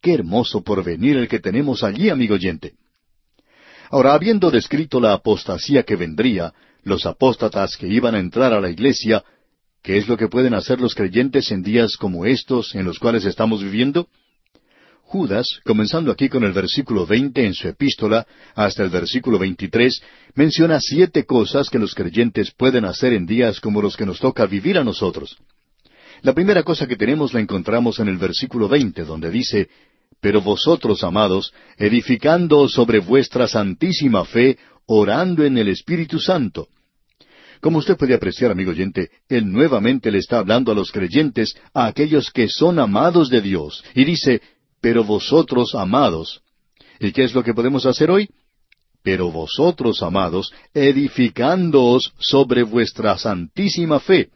[0.00, 2.74] Qué hermoso porvenir el que tenemos allí, amigo oyente.
[3.90, 8.70] Ahora, habiendo descrito la apostasía que vendría, los apóstatas que iban a entrar a la
[8.70, 9.24] iglesia,
[9.82, 13.24] ¿qué es lo que pueden hacer los creyentes en días como estos en los cuales
[13.24, 14.06] estamos viviendo?
[15.02, 20.00] Judas, comenzando aquí con el versículo veinte en su epístola hasta el versículo veintitrés,
[20.36, 24.46] menciona siete cosas que los creyentes pueden hacer en días como los que nos toca
[24.46, 25.36] vivir a nosotros.
[26.22, 29.68] La primera cosa que tenemos la encontramos en el versículo veinte, donde dice,
[30.20, 36.68] pero vosotros, amados, edificando sobre vuestra santísima fe, orando en el Espíritu Santo.
[37.60, 41.86] Como usted puede apreciar, amigo oyente, Él nuevamente le está hablando a los creyentes, a
[41.86, 44.40] aquellos que son amados de Dios, y dice,
[44.80, 46.42] pero vosotros, amados.
[46.98, 48.28] ¿Y qué es lo que podemos hacer hoy?
[49.02, 54.30] Pero vosotros, amados, edificándoos sobre vuestra santísima fe.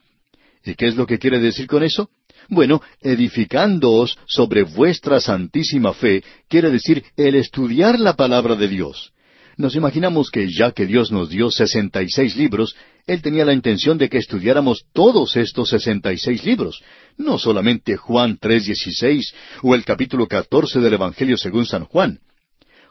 [0.64, 2.08] ¿Y qué es lo que quiere decir con eso?
[2.48, 9.12] Bueno, edificándoos sobre vuestra santísima fe quiere decir el estudiar la palabra de Dios.
[9.56, 12.74] Nos imaginamos que ya que Dios nos dio sesenta y seis libros,
[13.06, 16.82] Él tenía la intención de que estudiáramos todos estos sesenta y seis libros,
[17.16, 19.32] no solamente Juan tres dieciséis
[19.62, 22.18] o el capítulo catorce del Evangelio según San Juan.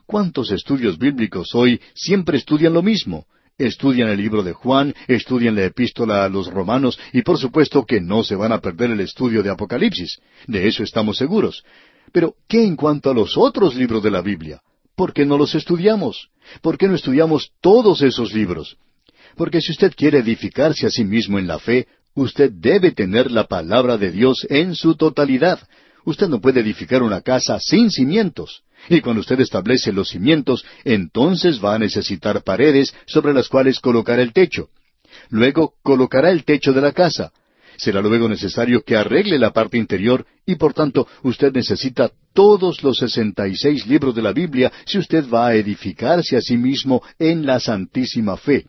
[0.06, 3.26] ¿Cuántos estudios bíblicos hoy siempre estudian lo mismo?
[3.58, 8.02] Estudian el libro de Juan, estudian la epístola a los romanos y por supuesto que
[8.02, 10.20] no se van a perder el estudio de Apocalipsis.
[10.48, 11.64] De eso estamos seguros.
[12.12, 14.62] Pero, ¿qué en cuanto a los otros libros de la Biblia?
[14.96, 16.30] ¿Por qué no los estudiamos?
[16.62, 18.78] ¿Por qué no estudiamos todos esos libros?
[19.36, 23.46] Porque si usted quiere edificarse a sí mismo en la fe, usted debe tener la
[23.46, 25.60] palabra de Dios en su totalidad.
[26.06, 28.64] Usted no puede edificar una casa sin cimientos.
[28.90, 34.20] Y cuando usted establece los cimientos, entonces va a necesitar paredes sobre las cuales colocar
[34.20, 34.70] el techo.
[35.30, 37.32] Luego colocará el techo de la casa.
[37.78, 42.98] Será luego necesario que arregle la parte interior y por tanto usted necesita todos los
[42.98, 47.02] sesenta y seis libros de la Biblia si usted va a edificarse a sí mismo
[47.18, 48.66] en la santísima fe.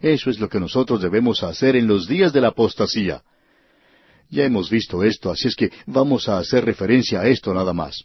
[0.00, 3.22] Eso es lo que nosotros debemos hacer en los días de la apostasía.
[4.30, 8.04] Ya hemos visto esto, así es que vamos a hacer referencia a esto nada más.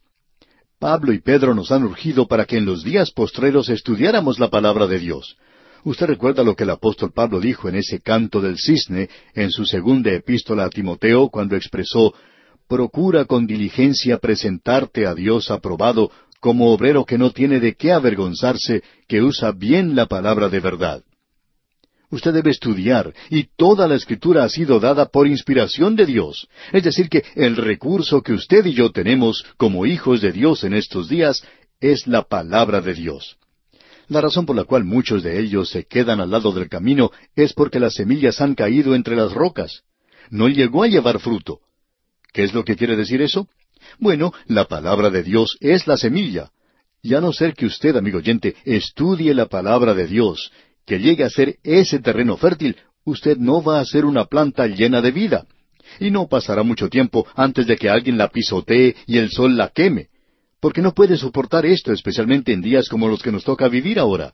[0.81, 4.87] Pablo y Pedro nos han urgido para que en los días postreros estudiáramos la palabra
[4.87, 5.37] de Dios.
[5.83, 9.63] Usted recuerda lo que el apóstol Pablo dijo en ese canto del cisne en su
[9.65, 12.15] segunda epístola a Timoteo cuando expresó
[12.67, 16.09] Procura con diligencia presentarte a Dios aprobado
[16.39, 21.03] como obrero que no tiene de qué avergonzarse, que usa bien la palabra de verdad.
[22.11, 26.47] Usted debe estudiar, y toda la escritura ha sido dada por inspiración de Dios.
[26.73, 30.73] Es decir, que el recurso que usted y yo tenemos como hijos de Dios en
[30.73, 31.41] estos días
[31.79, 33.37] es la palabra de Dios.
[34.09, 37.53] La razón por la cual muchos de ellos se quedan al lado del camino es
[37.53, 39.83] porque las semillas han caído entre las rocas.
[40.29, 41.59] No llegó a llevar fruto.
[42.33, 43.47] ¿Qué es lo que quiere decir eso?
[43.99, 46.51] Bueno, la palabra de Dios es la semilla.
[47.01, 50.51] Y a no ser que usted, amigo oyente, estudie la palabra de Dios,
[50.85, 55.01] que llegue a ser ese terreno fértil, usted no va a ser una planta llena
[55.01, 55.45] de vida.
[55.99, 59.69] Y no pasará mucho tiempo antes de que alguien la pisotee y el sol la
[59.69, 60.07] queme,
[60.59, 64.33] porque no puede soportar esto, especialmente en días como los que nos toca vivir ahora.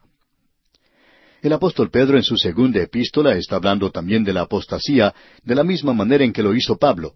[1.41, 5.63] El apóstol Pedro en su segunda epístola está hablando también de la apostasía, de la
[5.63, 7.13] misma manera en que lo hizo Pablo.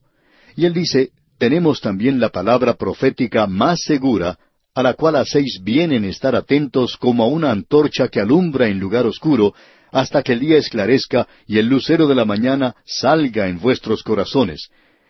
[0.56, 4.38] Y él dice, tenemos también la palabra profética más segura,
[4.74, 8.80] a la cual hacéis bien en estar atentos como a una antorcha que alumbra en
[8.80, 9.54] lugar oscuro,
[9.92, 14.70] hasta que el día esclarezca y el lucero de la mañana salga en vuestros corazones,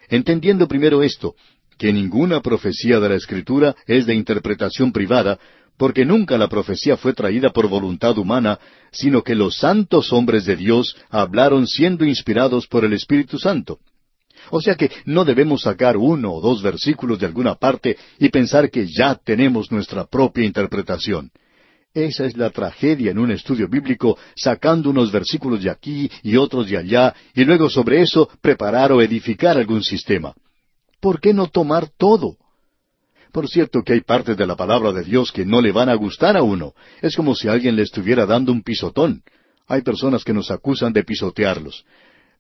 [0.09, 1.35] entendiendo primero esto,
[1.77, 5.37] que ninguna profecía de la Escritura es de interpretación privada,
[5.77, 8.59] porque nunca la profecía fue traída por voluntad humana,
[8.91, 13.79] sino que los santos hombres de Dios hablaron siendo inspirados por el Espíritu Santo.
[14.49, 18.69] O sea que no debemos sacar uno o dos versículos de alguna parte y pensar
[18.69, 21.31] que ya tenemos nuestra propia interpretación.
[21.93, 26.69] Esa es la tragedia en un estudio bíblico, sacando unos versículos de aquí y otros
[26.69, 30.33] de allá, y luego sobre eso preparar o edificar algún sistema.
[31.01, 32.37] ¿Por qué no tomar todo?
[33.33, 35.95] Por cierto que hay partes de la palabra de Dios que no le van a
[35.95, 36.73] gustar a uno.
[37.01, 39.23] Es como si alguien le estuviera dando un pisotón.
[39.67, 41.85] Hay personas que nos acusan de pisotearlos.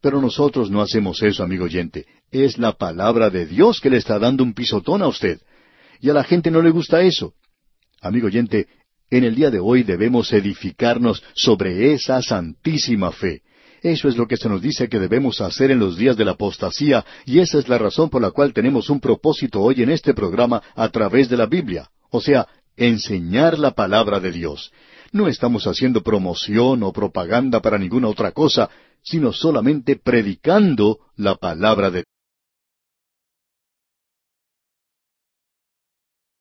[0.01, 2.05] Pero nosotros no hacemos eso, amigo oyente.
[2.31, 5.39] Es la palabra de Dios que le está dando un pisotón a usted.
[5.99, 7.33] Y a la gente no le gusta eso.
[8.01, 8.67] Amigo oyente,
[9.11, 13.43] en el día de hoy debemos edificarnos sobre esa santísima fe.
[13.83, 16.31] Eso es lo que se nos dice que debemos hacer en los días de la
[16.31, 20.13] apostasía, y esa es la razón por la cual tenemos un propósito hoy en este
[20.13, 22.47] programa a través de la Biblia, o sea,
[22.77, 24.71] enseñar la palabra de Dios.
[25.11, 28.69] No estamos haciendo promoción o propaganda para ninguna otra cosa,
[29.03, 32.05] sino solamente predicando la palabra de Dios.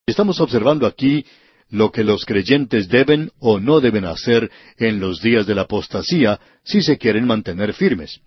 [0.07, 1.25] Estamos observando aquí
[1.69, 6.41] lo que los creyentes deben o no deben hacer en los días de la apostasía
[6.65, 8.21] si se quieren mantener firmes.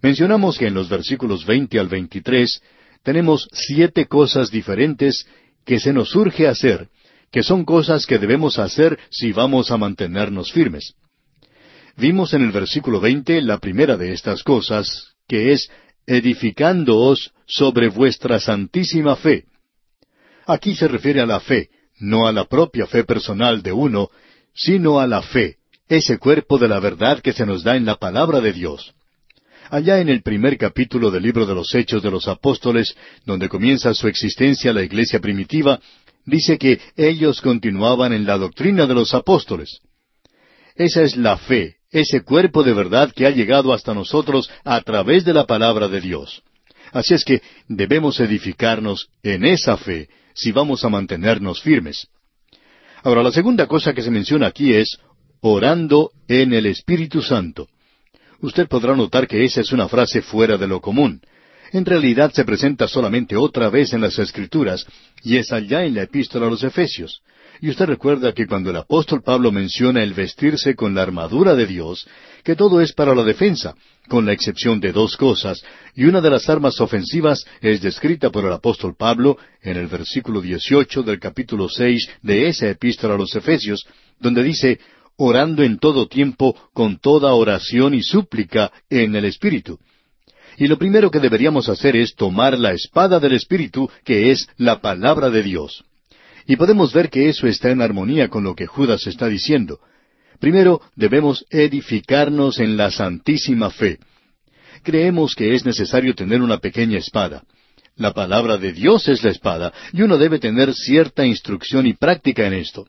[0.00, 2.62] Mencionamos que en los versículos 20 al 23
[3.02, 5.26] tenemos siete cosas diferentes
[5.64, 6.88] que se nos urge hacer,
[7.30, 10.94] que son cosas que debemos hacer si vamos a mantenernos firmes.
[11.96, 15.70] Vimos en el versículo 20 la primera de estas cosas, que es
[16.06, 19.44] edificándoos sobre vuestra santísima fe.
[20.46, 21.68] Aquí se refiere a la fe,
[22.00, 24.10] no a la propia fe personal de uno,
[24.54, 25.56] sino a la fe,
[25.88, 28.94] ese cuerpo de la verdad que se nos da en la palabra de Dios.
[29.70, 33.94] Allá en el primer capítulo del libro de los Hechos de los Apóstoles, donde comienza
[33.94, 35.80] su existencia la iglesia primitiva,
[36.26, 39.80] dice que ellos continuaban en la doctrina de los apóstoles.
[40.74, 45.24] Esa es la fe, ese cuerpo de verdad que ha llegado hasta nosotros a través
[45.24, 46.42] de la palabra de Dios.
[46.90, 52.08] Así es que debemos edificarnos en esa fe si vamos a mantenernos firmes.
[53.02, 54.98] Ahora, la segunda cosa que se menciona aquí es
[55.40, 57.68] orando en el Espíritu Santo.
[58.40, 61.20] Usted podrá notar que esa es una frase fuera de lo común.
[61.72, 64.86] En realidad se presenta solamente otra vez en las Escrituras,
[65.22, 67.22] y es allá en la epístola a los Efesios.
[67.62, 71.64] Y usted recuerda que cuando el apóstol Pablo menciona el vestirse con la armadura de
[71.64, 72.08] Dios,
[72.42, 73.76] que todo es para la defensa,
[74.08, 75.62] con la excepción de dos cosas,
[75.94, 80.40] y una de las armas ofensivas es descrita por el apóstol Pablo en el versículo
[80.40, 83.86] 18 del capítulo 6 de esa epístola a los Efesios,
[84.18, 84.80] donde dice,
[85.16, 89.78] orando en todo tiempo con toda oración y súplica en el Espíritu.
[90.58, 94.80] Y lo primero que deberíamos hacer es tomar la espada del Espíritu, que es la
[94.80, 95.84] palabra de Dios.
[96.46, 99.80] Y podemos ver que eso está en armonía con lo que Judas está diciendo.
[100.40, 103.98] Primero, debemos edificarnos en la santísima fe.
[104.82, 107.44] Creemos que es necesario tener una pequeña espada.
[107.96, 112.46] La palabra de Dios es la espada, y uno debe tener cierta instrucción y práctica
[112.46, 112.86] en esto.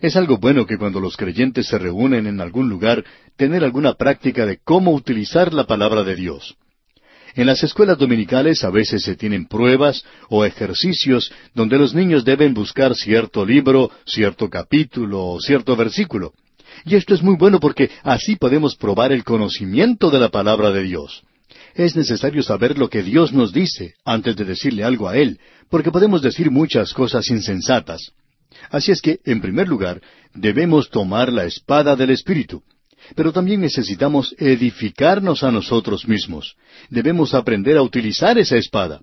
[0.00, 3.04] Es algo bueno que cuando los creyentes se reúnen en algún lugar,
[3.36, 6.56] tener alguna práctica de cómo utilizar la palabra de Dios.
[7.34, 12.52] En las escuelas dominicales a veces se tienen pruebas o ejercicios donde los niños deben
[12.52, 16.32] buscar cierto libro, cierto capítulo o cierto versículo.
[16.84, 20.82] Y esto es muy bueno porque así podemos probar el conocimiento de la palabra de
[20.82, 21.22] Dios.
[21.74, 25.38] Es necesario saber lo que Dios nos dice antes de decirle algo a Él,
[25.70, 28.12] porque podemos decir muchas cosas insensatas.
[28.70, 30.02] Así es que, en primer lugar,
[30.34, 32.62] debemos tomar la espada del Espíritu.
[33.14, 36.56] Pero también necesitamos edificarnos a nosotros mismos.
[36.88, 39.00] Debemos aprender a utilizar esa espada.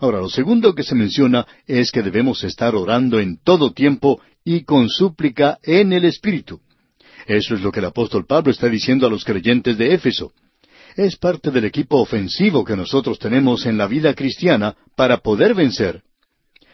[0.00, 4.62] Ahora, lo segundo que se menciona es que debemos estar orando en todo tiempo y
[4.64, 6.60] con súplica en el Espíritu.
[7.26, 10.32] Eso es lo que el apóstol Pablo está diciendo a los creyentes de Éfeso.
[10.96, 16.02] Es parte del equipo ofensivo que nosotros tenemos en la vida cristiana para poder vencer.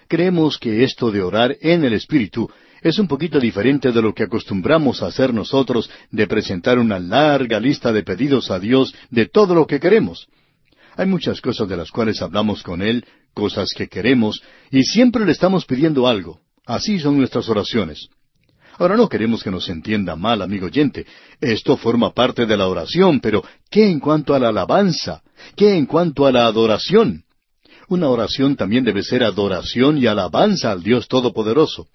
[0.08, 2.48] Creemos que esto de orar en el Espíritu
[2.82, 7.58] es un poquito diferente de lo que acostumbramos a hacer nosotros de presentar una larga
[7.58, 10.28] lista de pedidos a Dios de todo lo que queremos.
[10.96, 13.04] Hay muchas cosas de las cuales hablamos con Él,
[13.34, 16.40] cosas que queremos, y siempre le estamos pidiendo algo.
[16.64, 18.08] Así son nuestras oraciones.
[18.78, 21.06] Ahora no queremos que nos entienda mal, amigo oyente.
[21.40, 25.22] Esto forma parte de la oración, pero ¿qué en cuanto a la alabanza?
[25.56, 27.24] ¿Qué en cuanto a la adoración?
[27.88, 31.88] Una oración también debe ser adoración y alabanza al Dios Todopoderoso.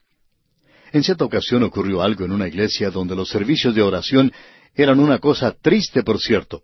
[0.91, 4.31] En cierta ocasión ocurrió algo en una iglesia donde los servicios de oración
[4.75, 6.61] eran una cosa triste, por cierto.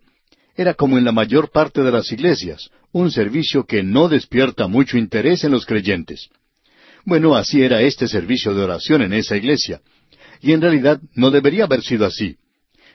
[0.54, 4.98] Era como en la mayor parte de las iglesias, un servicio que no despierta mucho
[4.98, 6.28] interés en los creyentes.
[7.04, 9.80] Bueno, así era este servicio de oración en esa iglesia
[10.40, 12.36] y en realidad no debería haber sido así.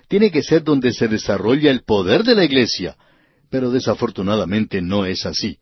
[0.08, 2.96] Tiene que ser donde se desarrolla el poder de la iglesia,
[3.50, 5.58] pero desafortunadamente no es así.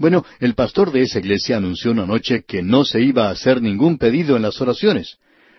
[0.00, 3.60] Bueno, el pastor de esa iglesia anunció una noche que no se iba a hacer
[3.60, 5.18] ningún pedido en las oraciones.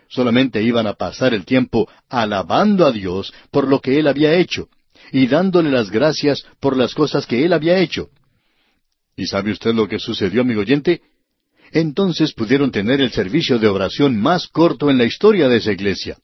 [0.10, 4.68] Solamente iban a pasar el tiempo alabando a Dios por lo que Él había hecho
[5.12, 8.10] y dándole las gracias por las cosas que Él había hecho.
[9.16, 11.04] ¿Y sabe usted lo que sucedió, amigo oyente?
[11.72, 16.18] entonces pudieron tener el servicio de oración más corto en la historia de esa iglesia.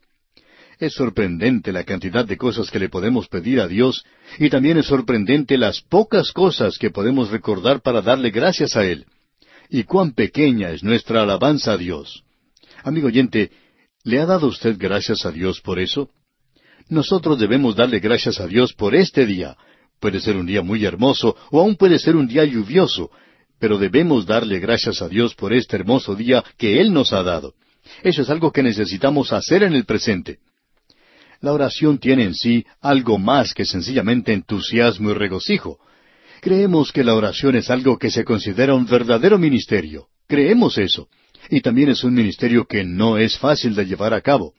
[0.79, 4.03] Es sorprendente la cantidad de cosas que le podemos pedir a Dios
[4.39, 9.05] y también es sorprendente las pocas cosas que podemos recordar para darle gracias a Él.
[9.69, 12.23] Y cuán pequeña es nuestra alabanza a Dios.
[12.83, 13.51] Amigo oyente,
[14.03, 16.09] ¿le ha dado usted gracias a Dios por eso?
[16.89, 19.57] Nosotros debemos darle gracias a Dios por este día.
[19.99, 23.09] Puede ser un día muy hermoso o aún puede ser un día lluvioso,
[23.59, 27.55] pero debemos darle gracias a Dios por este hermoso día que Él nos ha dado.
[28.03, 30.39] Eso es algo que necesitamos hacer en el presente.
[31.41, 35.79] La oración tiene en sí algo más que sencillamente entusiasmo y regocijo.
[36.41, 40.07] Creemos que la oración es algo que se considera un verdadero ministerio.
[40.27, 41.07] Creemos eso.
[41.49, 44.53] Y también es un ministerio que no es fácil de llevar a cabo.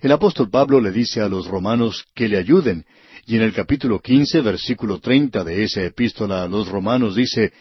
[0.00, 2.84] El apóstol Pablo le dice a los romanos que le ayuden,
[3.26, 7.52] y en el capítulo quince, versículo treinta de esa epístola a los romanos dice,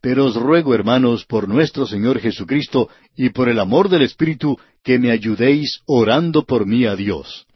[0.00, 4.98] pero os ruego, hermanos, por nuestro Señor Jesucristo y por el amor del Espíritu, que
[4.98, 7.46] me ayudéis orando por mí a Dios.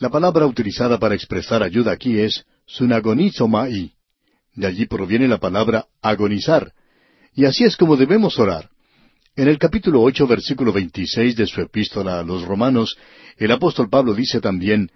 [0.00, 3.94] La palabra utilizada para expresar ayuda aquí es sunagonizomai.
[4.54, 6.72] De allí proviene la palabra agonizar.
[7.34, 8.70] Y así es como debemos orar.
[9.34, 12.96] En el capítulo ocho, versículo veintiséis de su epístola a los romanos,
[13.38, 14.88] el apóstol Pablo dice también,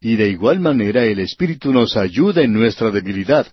[0.00, 3.46] Y de igual manera el Espíritu nos ayuda en nuestra debilidad,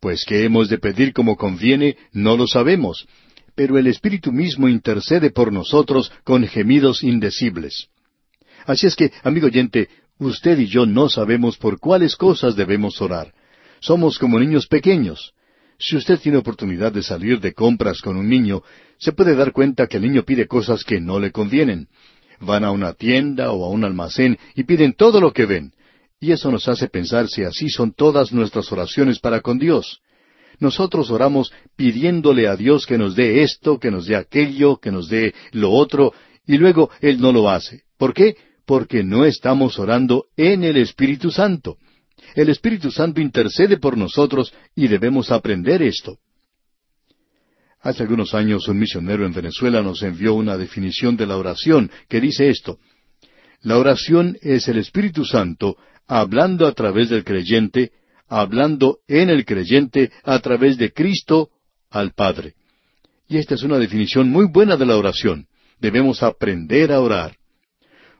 [0.00, 3.06] pues que hemos de pedir como conviene, no lo sabemos,
[3.54, 7.88] pero el Espíritu mismo intercede por nosotros con gemidos indecibles.
[8.66, 9.88] Así es que, amigo oyente,
[10.26, 13.32] usted y yo no sabemos por cuáles cosas debemos orar.
[13.80, 15.32] Somos como niños pequeños.
[15.78, 18.62] Si usted tiene oportunidad de salir de compras con un niño,
[18.98, 21.88] se puede dar cuenta que el niño pide cosas que no le convienen.
[22.40, 25.72] Van a una tienda o a un almacén y piden todo lo que ven.
[26.20, 30.00] Y eso nos hace pensar si así son todas nuestras oraciones para con Dios.
[30.60, 35.08] Nosotros oramos pidiéndole a Dios que nos dé esto, que nos dé aquello, que nos
[35.08, 36.12] dé lo otro,
[36.46, 37.82] y luego Él no lo hace.
[37.98, 38.36] ¿Por qué?
[38.66, 41.76] Porque no estamos orando en el Espíritu Santo.
[42.34, 46.18] El Espíritu Santo intercede por nosotros y debemos aprender esto.
[47.80, 52.20] Hace algunos años un misionero en Venezuela nos envió una definición de la oración que
[52.20, 52.78] dice esto.
[53.62, 57.90] La oración es el Espíritu Santo hablando a través del creyente,
[58.28, 61.50] hablando en el creyente a través de Cristo
[61.90, 62.54] al Padre.
[63.28, 65.46] Y esta es una definición muy buena de la oración.
[65.80, 67.36] Debemos aprender a orar.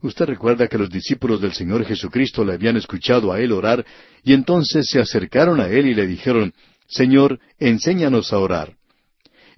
[0.03, 3.85] Usted recuerda que los discípulos del Señor Jesucristo le habían escuchado a Él orar
[4.23, 6.53] y entonces se acercaron a Él y le dijeron,
[6.87, 8.75] Señor, enséñanos a orar.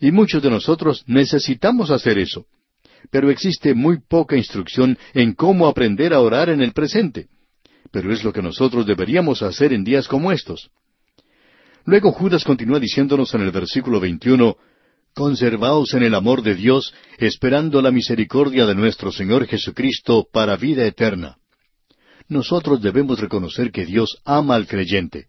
[0.01, 2.47] Y muchos de nosotros necesitamos hacer eso.
[3.11, 7.28] Pero existe muy poca instrucción en cómo aprender a orar en el presente
[7.95, 10.68] pero es lo que nosotros deberíamos hacer en días como estos.
[11.84, 14.57] Luego Judas continúa diciéndonos en el versículo 21,
[15.15, 20.85] Conservaos en el amor de Dios, esperando la misericordia de nuestro Señor Jesucristo para vida
[20.85, 21.37] eterna.
[22.29, 25.27] Nosotros debemos reconocer que Dios ama al creyente.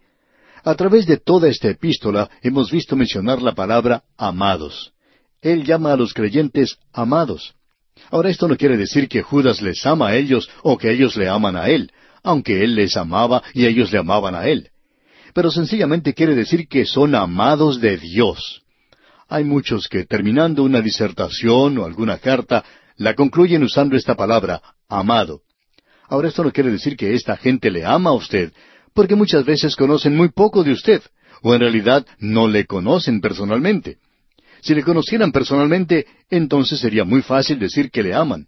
[0.64, 4.92] A través de toda esta epístola hemos visto mencionar la palabra amados.
[5.40, 7.54] Él llama a los creyentes amados.
[8.10, 11.30] Ahora esto no quiere decir que Judas les ama a ellos o que ellos le
[11.30, 11.92] aman a él,
[12.24, 14.72] aunque Él les amaba y ellos le amaban a Él.
[15.36, 18.65] Pero sencillamente quiere decir que son amados de Dios.
[19.28, 22.64] Hay muchos que terminando una disertación o alguna carta
[22.98, 25.42] la concluyen usando esta palabra, amado.
[26.08, 28.54] Ahora esto no quiere decir que esta gente le ama a usted,
[28.94, 31.02] porque muchas veces conocen muy poco de usted,
[31.42, 33.98] o en realidad no le conocen personalmente.
[34.62, 38.48] Si le conocieran personalmente, entonces sería muy fácil decir que le aman.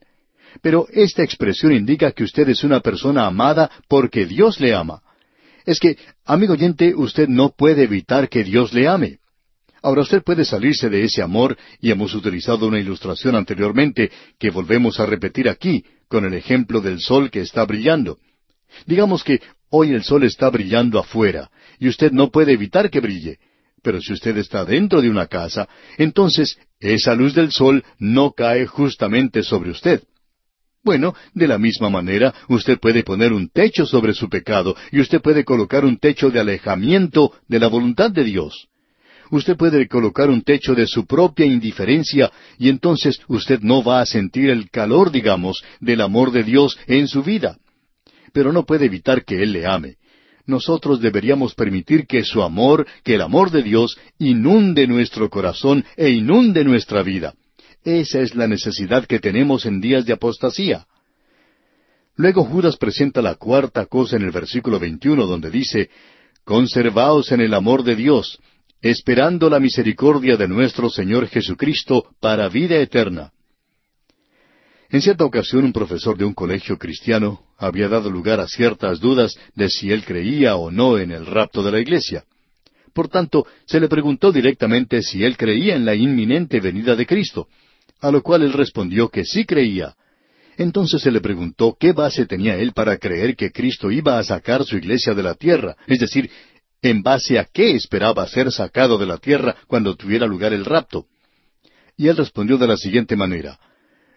[0.62, 5.02] Pero esta expresión indica que usted es una persona amada porque Dios le ama.
[5.66, 9.20] Es que, amigo oyente, usted no puede evitar que Dios le ame.
[9.82, 15.00] Ahora usted puede salirse de ese amor y hemos utilizado una ilustración anteriormente que volvemos
[15.00, 18.18] a repetir aquí con el ejemplo del sol que está brillando.
[18.86, 21.50] Digamos que hoy el sol está brillando afuera
[21.80, 23.40] y usted no puede evitar que brille.
[23.84, 25.68] Pero si usted está dentro de una casa,
[25.98, 30.04] entonces esa luz del sol no cae justamente sobre usted.
[30.84, 35.22] Bueno, de la misma manera, usted puede poner un techo sobre su pecado y usted
[35.22, 38.68] puede colocar un techo de alejamiento de la voluntad de Dios.
[39.30, 44.06] Usted puede colocar un techo de su propia indiferencia y entonces usted no va a
[44.06, 47.58] sentir el calor, digamos, del amor de Dios en su vida.
[48.34, 49.96] Pero no puede evitar que Él le ame.
[50.46, 56.10] Nosotros deberíamos permitir que su amor, que el amor de Dios, inunde nuestro corazón e
[56.10, 57.34] inunde nuestra vida.
[57.84, 60.88] Esa es la necesidad que tenemos en días de apostasía.
[62.16, 65.90] Luego Judas presenta la cuarta cosa en el versículo 21 donde dice,
[66.46, 68.40] Conservaos en el amor de Dios,
[68.82, 73.32] esperando la misericordia de nuestro Señor Jesucristo para vida eterna.
[74.90, 79.38] En cierta ocasión un profesor de un colegio cristiano había dado lugar a ciertas dudas
[79.56, 82.24] de si él creía o no en el rapto de la iglesia.
[82.94, 87.48] Por tanto, se le preguntó directamente si él creía en la inminente venida de Cristo,
[88.00, 89.96] a lo cual él respondió que sí creía.
[90.58, 94.64] Entonces se le preguntó qué base tenía él para creer que Cristo iba a sacar
[94.64, 96.32] su iglesia de la tierra, es decir,
[96.82, 101.06] en base a qué esperaba ser sacado de la tierra cuando tuviera lugar el rapto.
[101.96, 103.60] Y él respondió de la siguiente manera,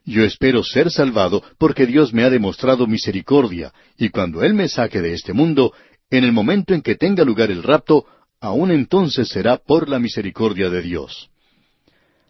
[0.05, 5.01] Yo espero ser salvado porque Dios me ha demostrado misericordia, y cuando Él me saque
[5.01, 5.73] de este mundo,
[6.11, 8.07] en el momento en que tenga lugar el rapto,
[8.41, 11.29] aún entonces será por la misericordia de Dios.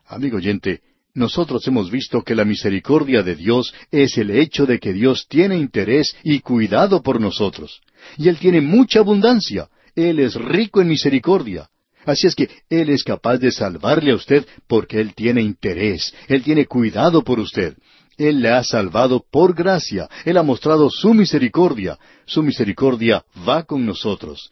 [0.06, 0.80] Amigo oyente,
[1.14, 5.56] nosotros hemos visto que la misericordia de Dios es el hecho de que Dios tiene
[5.56, 7.80] interés y cuidado por nosotros,
[8.16, 11.68] y Él tiene mucha abundancia, él es rico en misericordia.
[12.04, 16.42] Así es que Él es capaz de salvarle a usted porque Él tiene interés, Él
[16.42, 17.76] tiene cuidado por usted.
[18.16, 23.86] Él le ha salvado por gracia, Él ha mostrado su misericordia, su misericordia va con
[23.86, 24.50] nosotros.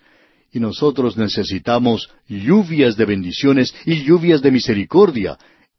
[0.53, 5.39] Y nosotros necesitamos lluvias de bendiciones y lluvias de misericordia,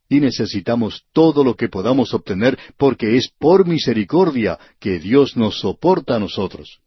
[0.10, 6.16] y necesitamos todo lo que podamos obtener porque es por misericordia que Dios nos soporta
[6.16, 6.80] a nosotros.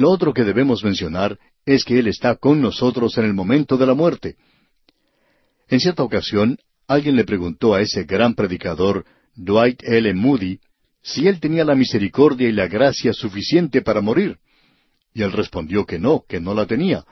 [0.00, 3.84] Lo otro que debemos mencionar es que Él está con nosotros en el momento de
[3.84, 4.36] la muerte.
[5.68, 6.56] En cierta ocasión,
[6.88, 9.04] alguien le preguntó a ese gran predicador,
[9.36, 10.14] Dwight L.
[10.14, 10.58] Moody,
[11.02, 14.38] si él tenía la misericordia y la gracia suficiente para morir.
[15.12, 17.04] Y él respondió que no, que no la tenía,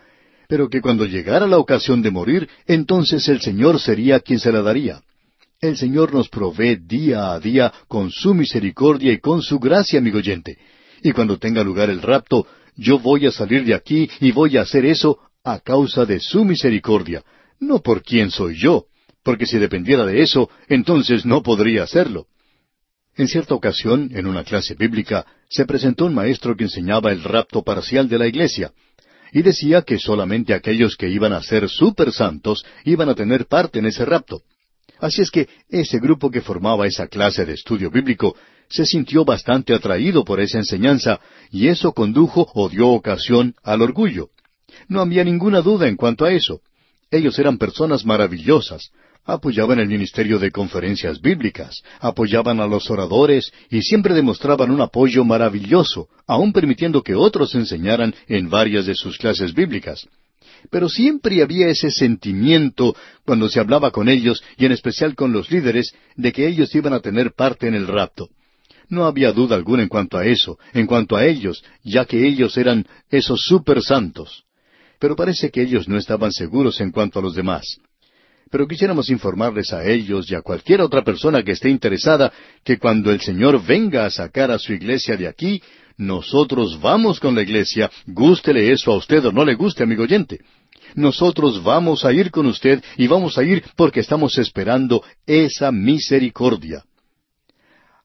[0.48, 4.62] pero que cuando llegara la ocasión de morir, entonces el Señor sería quien se la
[4.62, 5.02] daría.
[5.60, 10.16] El Señor nos provee día a día con su misericordia y con su gracia, amigo
[10.16, 10.56] oyente.
[11.02, 12.46] Y cuando tenga lugar el rapto,
[12.78, 16.44] yo voy a salir de aquí y voy a hacer eso a causa de su
[16.44, 17.22] misericordia,
[17.60, 18.86] no por quién soy yo,
[19.22, 22.26] porque si dependiera de eso, entonces no podría hacerlo.
[23.16, 27.64] En cierta ocasión, en una clase bíblica, se presentó un maestro que enseñaba el rapto
[27.64, 28.72] parcial de la iglesia,
[29.32, 33.80] y decía que solamente aquellos que iban a ser super santos iban a tener parte
[33.80, 34.42] en ese rapto.
[35.00, 38.34] Así es que ese grupo que formaba esa clase de estudio bíblico
[38.68, 41.20] se sintió bastante atraído por esa enseñanza
[41.50, 44.28] y eso condujo o dio ocasión al orgullo.
[44.88, 46.60] No había ninguna duda en cuanto a eso.
[47.10, 48.90] Ellos eran personas maravillosas,
[49.24, 55.24] apoyaban el ministerio de conferencias bíblicas, apoyaban a los oradores y siempre demostraban un apoyo
[55.24, 60.06] maravilloso, aun permitiendo que otros enseñaran en varias de sus clases bíblicas.
[60.70, 62.94] Pero siempre había ese sentimiento
[63.24, 66.92] cuando se hablaba con ellos y en especial con los líderes de que ellos iban
[66.92, 68.28] a tener parte en el rapto.
[68.88, 72.56] No había duda alguna en cuanto a eso, en cuanto a ellos, ya que ellos
[72.56, 74.44] eran esos super santos.
[74.98, 77.78] Pero parece que ellos no estaban seguros en cuanto a los demás.
[78.50, 82.32] Pero quisiéramos informarles a ellos y a cualquier otra persona que esté interesada
[82.64, 85.62] que cuando el Señor venga a sacar a su iglesia de aquí,
[85.98, 90.40] nosotros vamos con la iglesia, gústele eso a usted o no le guste, amigo oyente.
[90.94, 96.84] Nosotros vamos a ir con usted y vamos a ir porque estamos esperando esa misericordia.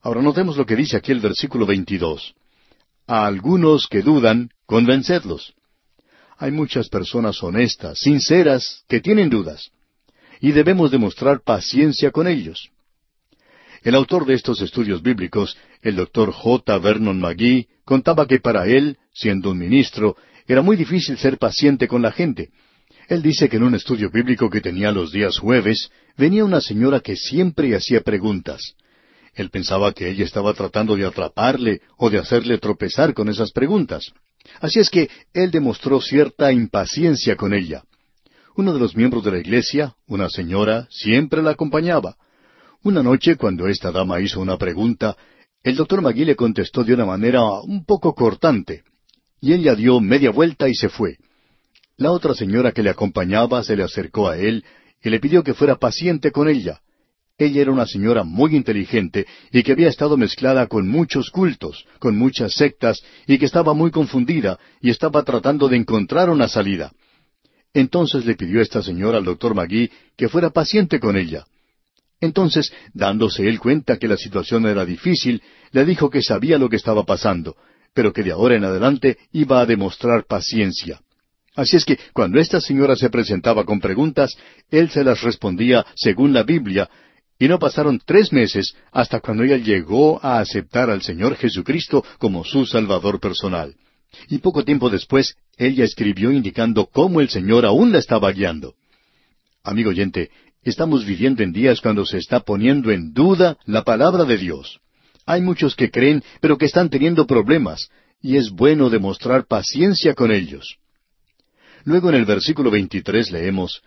[0.01, 2.33] Ahora notemos lo que dice aquí el versículo 22.
[3.07, 5.53] A algunos que dudan, convencedlos.
[6.37, 9.69] Hay muchas personas honestas, sinceras, que tienen dudas.
[10.41, 12.69] Y debemos demostrar paciencia con ellos.
[13.83, 16.77] El autor de estos estudios bíblicos, el doctor J.
[16.79, 20.15] Vernon McGee, contaba que para él, siendo un ministro,
[20.47, 22.49] era muy difícil ser paciente con la gente.
[23.09, 27.01] Él dice que en un estudio bíblico que tenía los días jueves, venía una señora
[27.01, 28.75] que siempre hacía preguntas.
[29.35, 34.13] Él pensaba que ella estaba tratando de atraparle o de hacerle tropezar con esas preguntas.
[34.61, 37.83] Así es que él demostró cierta impaciencia con ella.
[38.55, 42.15] Uno de los miembros de la iglesia, una señora, siempre la acompañaba.
[42.83, 45.15] Una noche, cuando esta dama hizo una pregunta,
[45.63, 48.83] el doctor Magui le contestó de una manera un poco cortante,
[49.39, 51.17] y ella dio media vuelta y se fue.
[51.95, 54.65] La otra señora que le acompañaba se le acercó a él
[55.01, 56.81] y le pidió que fuera paciente con ella.
[57.37, 62.17] Ella era una señora muy inteligente y que había estado mezclada con muchos cultos, con
[62.17, 66.91] muchas sectas, y que estaba muy confundida y estaba tratando de encontrar una salida.
[67.73, 71.45] Entonces le pidió esta señora al doctor Magui que fuera paciente con ella.
[72.23, 75.41] Entonces, dándose él cuenta que la situación era difícil,
[75.73, 77.57] le dijo que sabía lo que estaba pasando,
[77.93, 81.01] pero que de ahora en adelante iba a demostrar paciencia.
[81.53, 84.37] Así es que cuando esta señora se presentaba con preguntas,
[84.71, 86.89] él se las respondía según la Biblia,
[87.37, 92.45] y no pasaron tres meses hasta cuando ella llegó a aceptar al Señor Jesucristo como
[92.45, 93.75] su Salvador personal.
[94.29, 98.75] Y poco tiempo después, ella escribió indicando cómo el Señor aún la estaba guiando.
[99.61, 100.29] Amigo oyente,
[100.63, 104.79] estamos viviendo en días cuando se está poniendo en duda la palabra de Dios.
[105.25, 107.89] Hay muchos que creen, pero que están teniendo problemas,
[108.21, 110.77] y es bueno demostrar paciencia con ellos.
[111.85, 113.81] Luego en el versículo 23 leemos,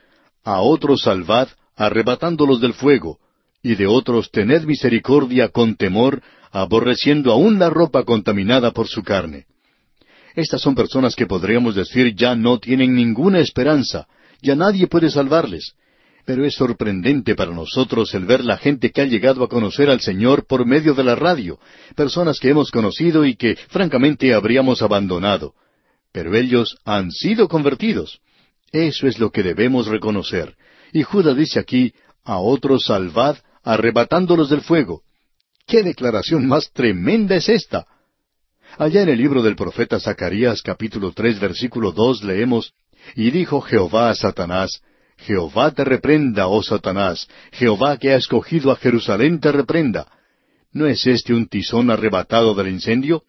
[0.44, 3.18] A otros salvad, arrebatándolos del fuego,
[3.62, 6.22] y de otros tened misericordia con temor,
[6.52, 9.46] aborreciendo aún la ropa contaminada por su carne.
[10.34, 14.06] Estas son personas que podríamos decir ya no tienen ninguna esperanza,
[14.42, 15.74] ya nadie puede salvarles.
[16.26, 20.00] Pero es sorprendente para nosotros el ver la gente que ha llegado a conocer al
[20.00, 21.60] Señor por medio de la radio,
[21.94, 25.54] personas que hemos conocido y que francamente habríamos abandonado.
[26.12, 28.18] Pero ellos han sido convertidos.
[28.72, 30.56] Eso es lo que debemos reconocer.
[30.92, 31.94] Y Judas dice aquí,
[32.24, 35.02] a otros salvad, arrebatándolos del fuego.
[35.64, 37.86] ¿Qué declaración más tremenda es esta?
[38.78, 42.72] Allá en el libro del profeta Zacarías capítulo tres versículo dos leemos,
[43.14, 44.82] Y dijo Jehová a Satanás,
[45.18, 50.06] Jehová te reprenda, oh Satanás, Jehová que ha escogido a Jerusalén te reprenda.
[50.72, 53.24] ¿No es este un tizón arrebatado del incendio?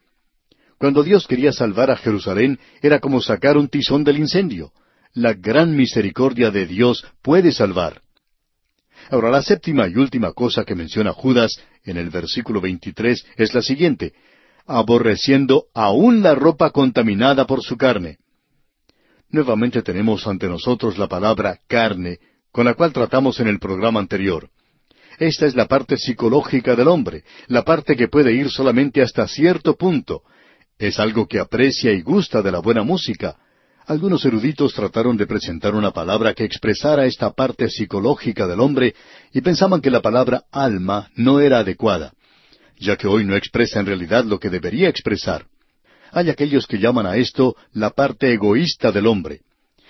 [0.77, 4.71] Cuando Dios quería salvar a Jerusalén era como sacar un tizón del incendio.
[5.13, 8.01] La gran misericordia de Dios puede salvar.
[9.09, 13.61] Ahora, la séptima y última cosa que menciona Judas en el versículo 23 es la
[13.61, 14.13] siguiente,
[14.65, 18.17] aborreciendo aún la ropa contaminada por su carne.
[19.29, 22.19] Nuevamente tenemos ante nosotros la palabra carne,
[22.51, 24.49] con la cual tratamos en el programa anterior.
[25.19, 29.75] Esta es la parte psicológica del hombre, la parte que puede ir solamente hasta cierto
[29.75, 30.21] punto.
[30.77, 33.37] Es algo que aprecia y gusta de la buena música,
[33.87, 38.93] algunos eruditos trataron de presentar una palabra que expresara esta parte psicológica del hombre
[39.31, 42.11] y pensaban que la palabra alma no era adecuada,
[42.77, 45.45] ya que hoy no expresa en realidad lo que debería expresar.
[46.11, 49.41] Hay aquellos que llaman a esto la parte egoísta del hombre.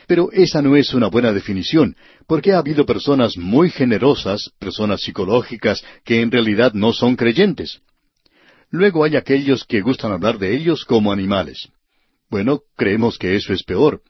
[0.08, 1.96] Pero esa no es una buena definición,
[2.28, 7.82] porque ha habido personas muy generosas, personas psicológicas, que en realidad no son creyentes.
[8.70, 11.70] Luego hay aquellos que gustan hablar de ellos como animales.
[12.30, 14.02] Bueno, creemos que eso es peor.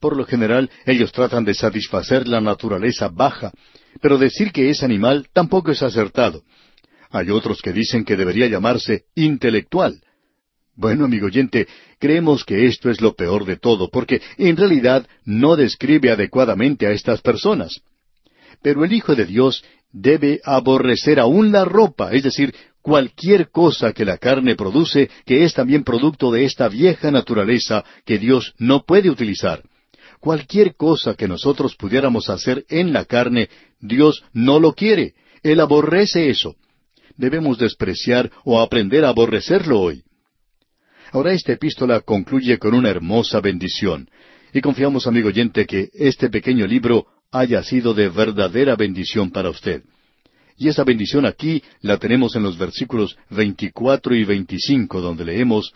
[0.00, 3.52] Por lo general, ellos tratan de satisfacer la naturaleza baja,
[4.00, 6.42] pero decir que es animal tampoco es acertado.
[7.10, 10.02] Hay otros que dicen que debería llamarse intelectual.
[10.76, 11.66] Bueno, amigo oyente,
[11.98, 16.90] creemos que esto es lo peor de todo, porque en realidad no describe adecuadamente a
[16.90, 17.80] estas personas.
[18.62, 24.04] Pero el Hijo de Dios debe aborrecer aún la ropa, es decir, cualquier cosa que
[24.04, 29.08] la carne produce, que es también producto de esta vieja naturaleza que Dios no puede
[29.08, 29.62] utilizar.
[30.20, 33.48] Cualquier cosa que nosotros pudiéramos hacer en la carne,
[33.80, 35.14] Dios no lo quiere.
[35.42, 36.54] Él aborrece eso.
[37.16, 40.02] Debemos despreciar o aprender a aborrecerlo hoy.
[41.12, 44.08] Ahora esta epístola concluye con una hermosa bendición.
[44.52, 49.82] Y confiamos, amigo oyente, que este pequeño libro haya sido de verdadera bendición para usted.
[50.56, 55.72] Y esa bendición aquí la tenemos en los versículos 24 y 25, donde leemos,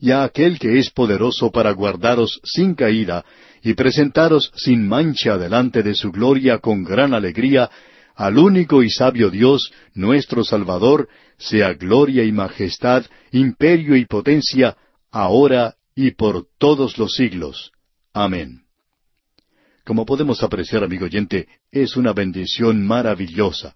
[0.00, 3.24] Y a aquel que es poderoso para guardaros sin caída
[3.62, 7.70] y presentaros sin mancha delante de su gloria con gran alegría,
[8.14, 14.76] al único y sabio Dios, nuestro Salvador, sea gloria y majestad, imperio y potencia,
[15.10, 17.72] ahora y por todos los siglos.
[18.12, 18.62] Amén.
[19.84, 23.74] Como podemos apreciar, amigo oyente, es una bendición maravillosa.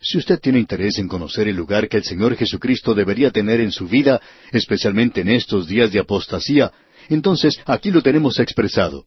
[0.00, 3.72] Si usted tiene interés en conocer el lugar que el Señor Jesucristo debería tener en
[3.72, 4.20] su vida,
[4.52, 6.72] especialmente en estos días de apostasía,
[7.08, 9.06] Entonces, aquí lo tenemos expresado.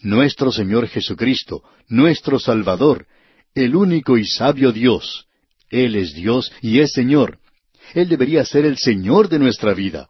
[0.00, 3.06] Nuestro Señor Jesucristo, nuestro Salvador,
[3.56, 5.26] el único y sabio Dios.
[5.70, 7.38] Él es Dios y es Señor.
[7.94, 10.08] Él debería ser el Señor de nuestra vida.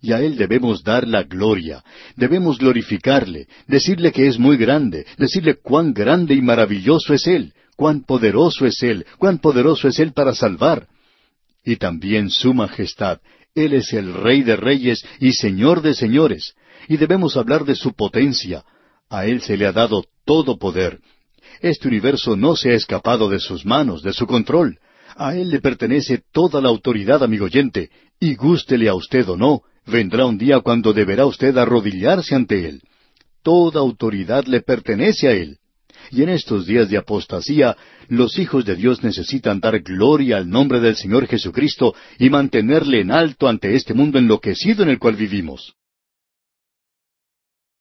[0.00, 1.84] Y a Él debemos dar la gloria,
[2.16, 8.04] debemos glorificarle, decirle que es muy grande, decirle cuán grande y maravilloso es Él, cuán
[8.04, 10.86] poderoso es Él, cuán poderoso es Él para salvar.
[11.64, 13.18] Y también su majestad,
[13.54, 16.54] Él es el Rey de reyes y Señor de señores,
[16.88, 18.64] y debemos hablar de su potencia.
[19.10, 21.00] A Él se le ha dado todo poder.
[21.60, 24.78] Este universo no se ha escapado de sus manos, de su control.
[25.16, 27.90] A Él le pertenece toda la autoridad, amigo oyente,
[28.20, 32.82] y gústele a usted o no, vendrá un día cuando deberá usted arrodillarse ante Él.
[33.42, 35.58] Toda autoridad le pertenece a Él.
[36.10, 37.76] Y en estos días de apostasía,
[38.08, 43.10] los hijos de Dios necesitan dar gloria al nombre del Señor Jesucristo y mantenerle en
[43.10, 45.74] alto ante este mundo enloquecido en el cual vivimos.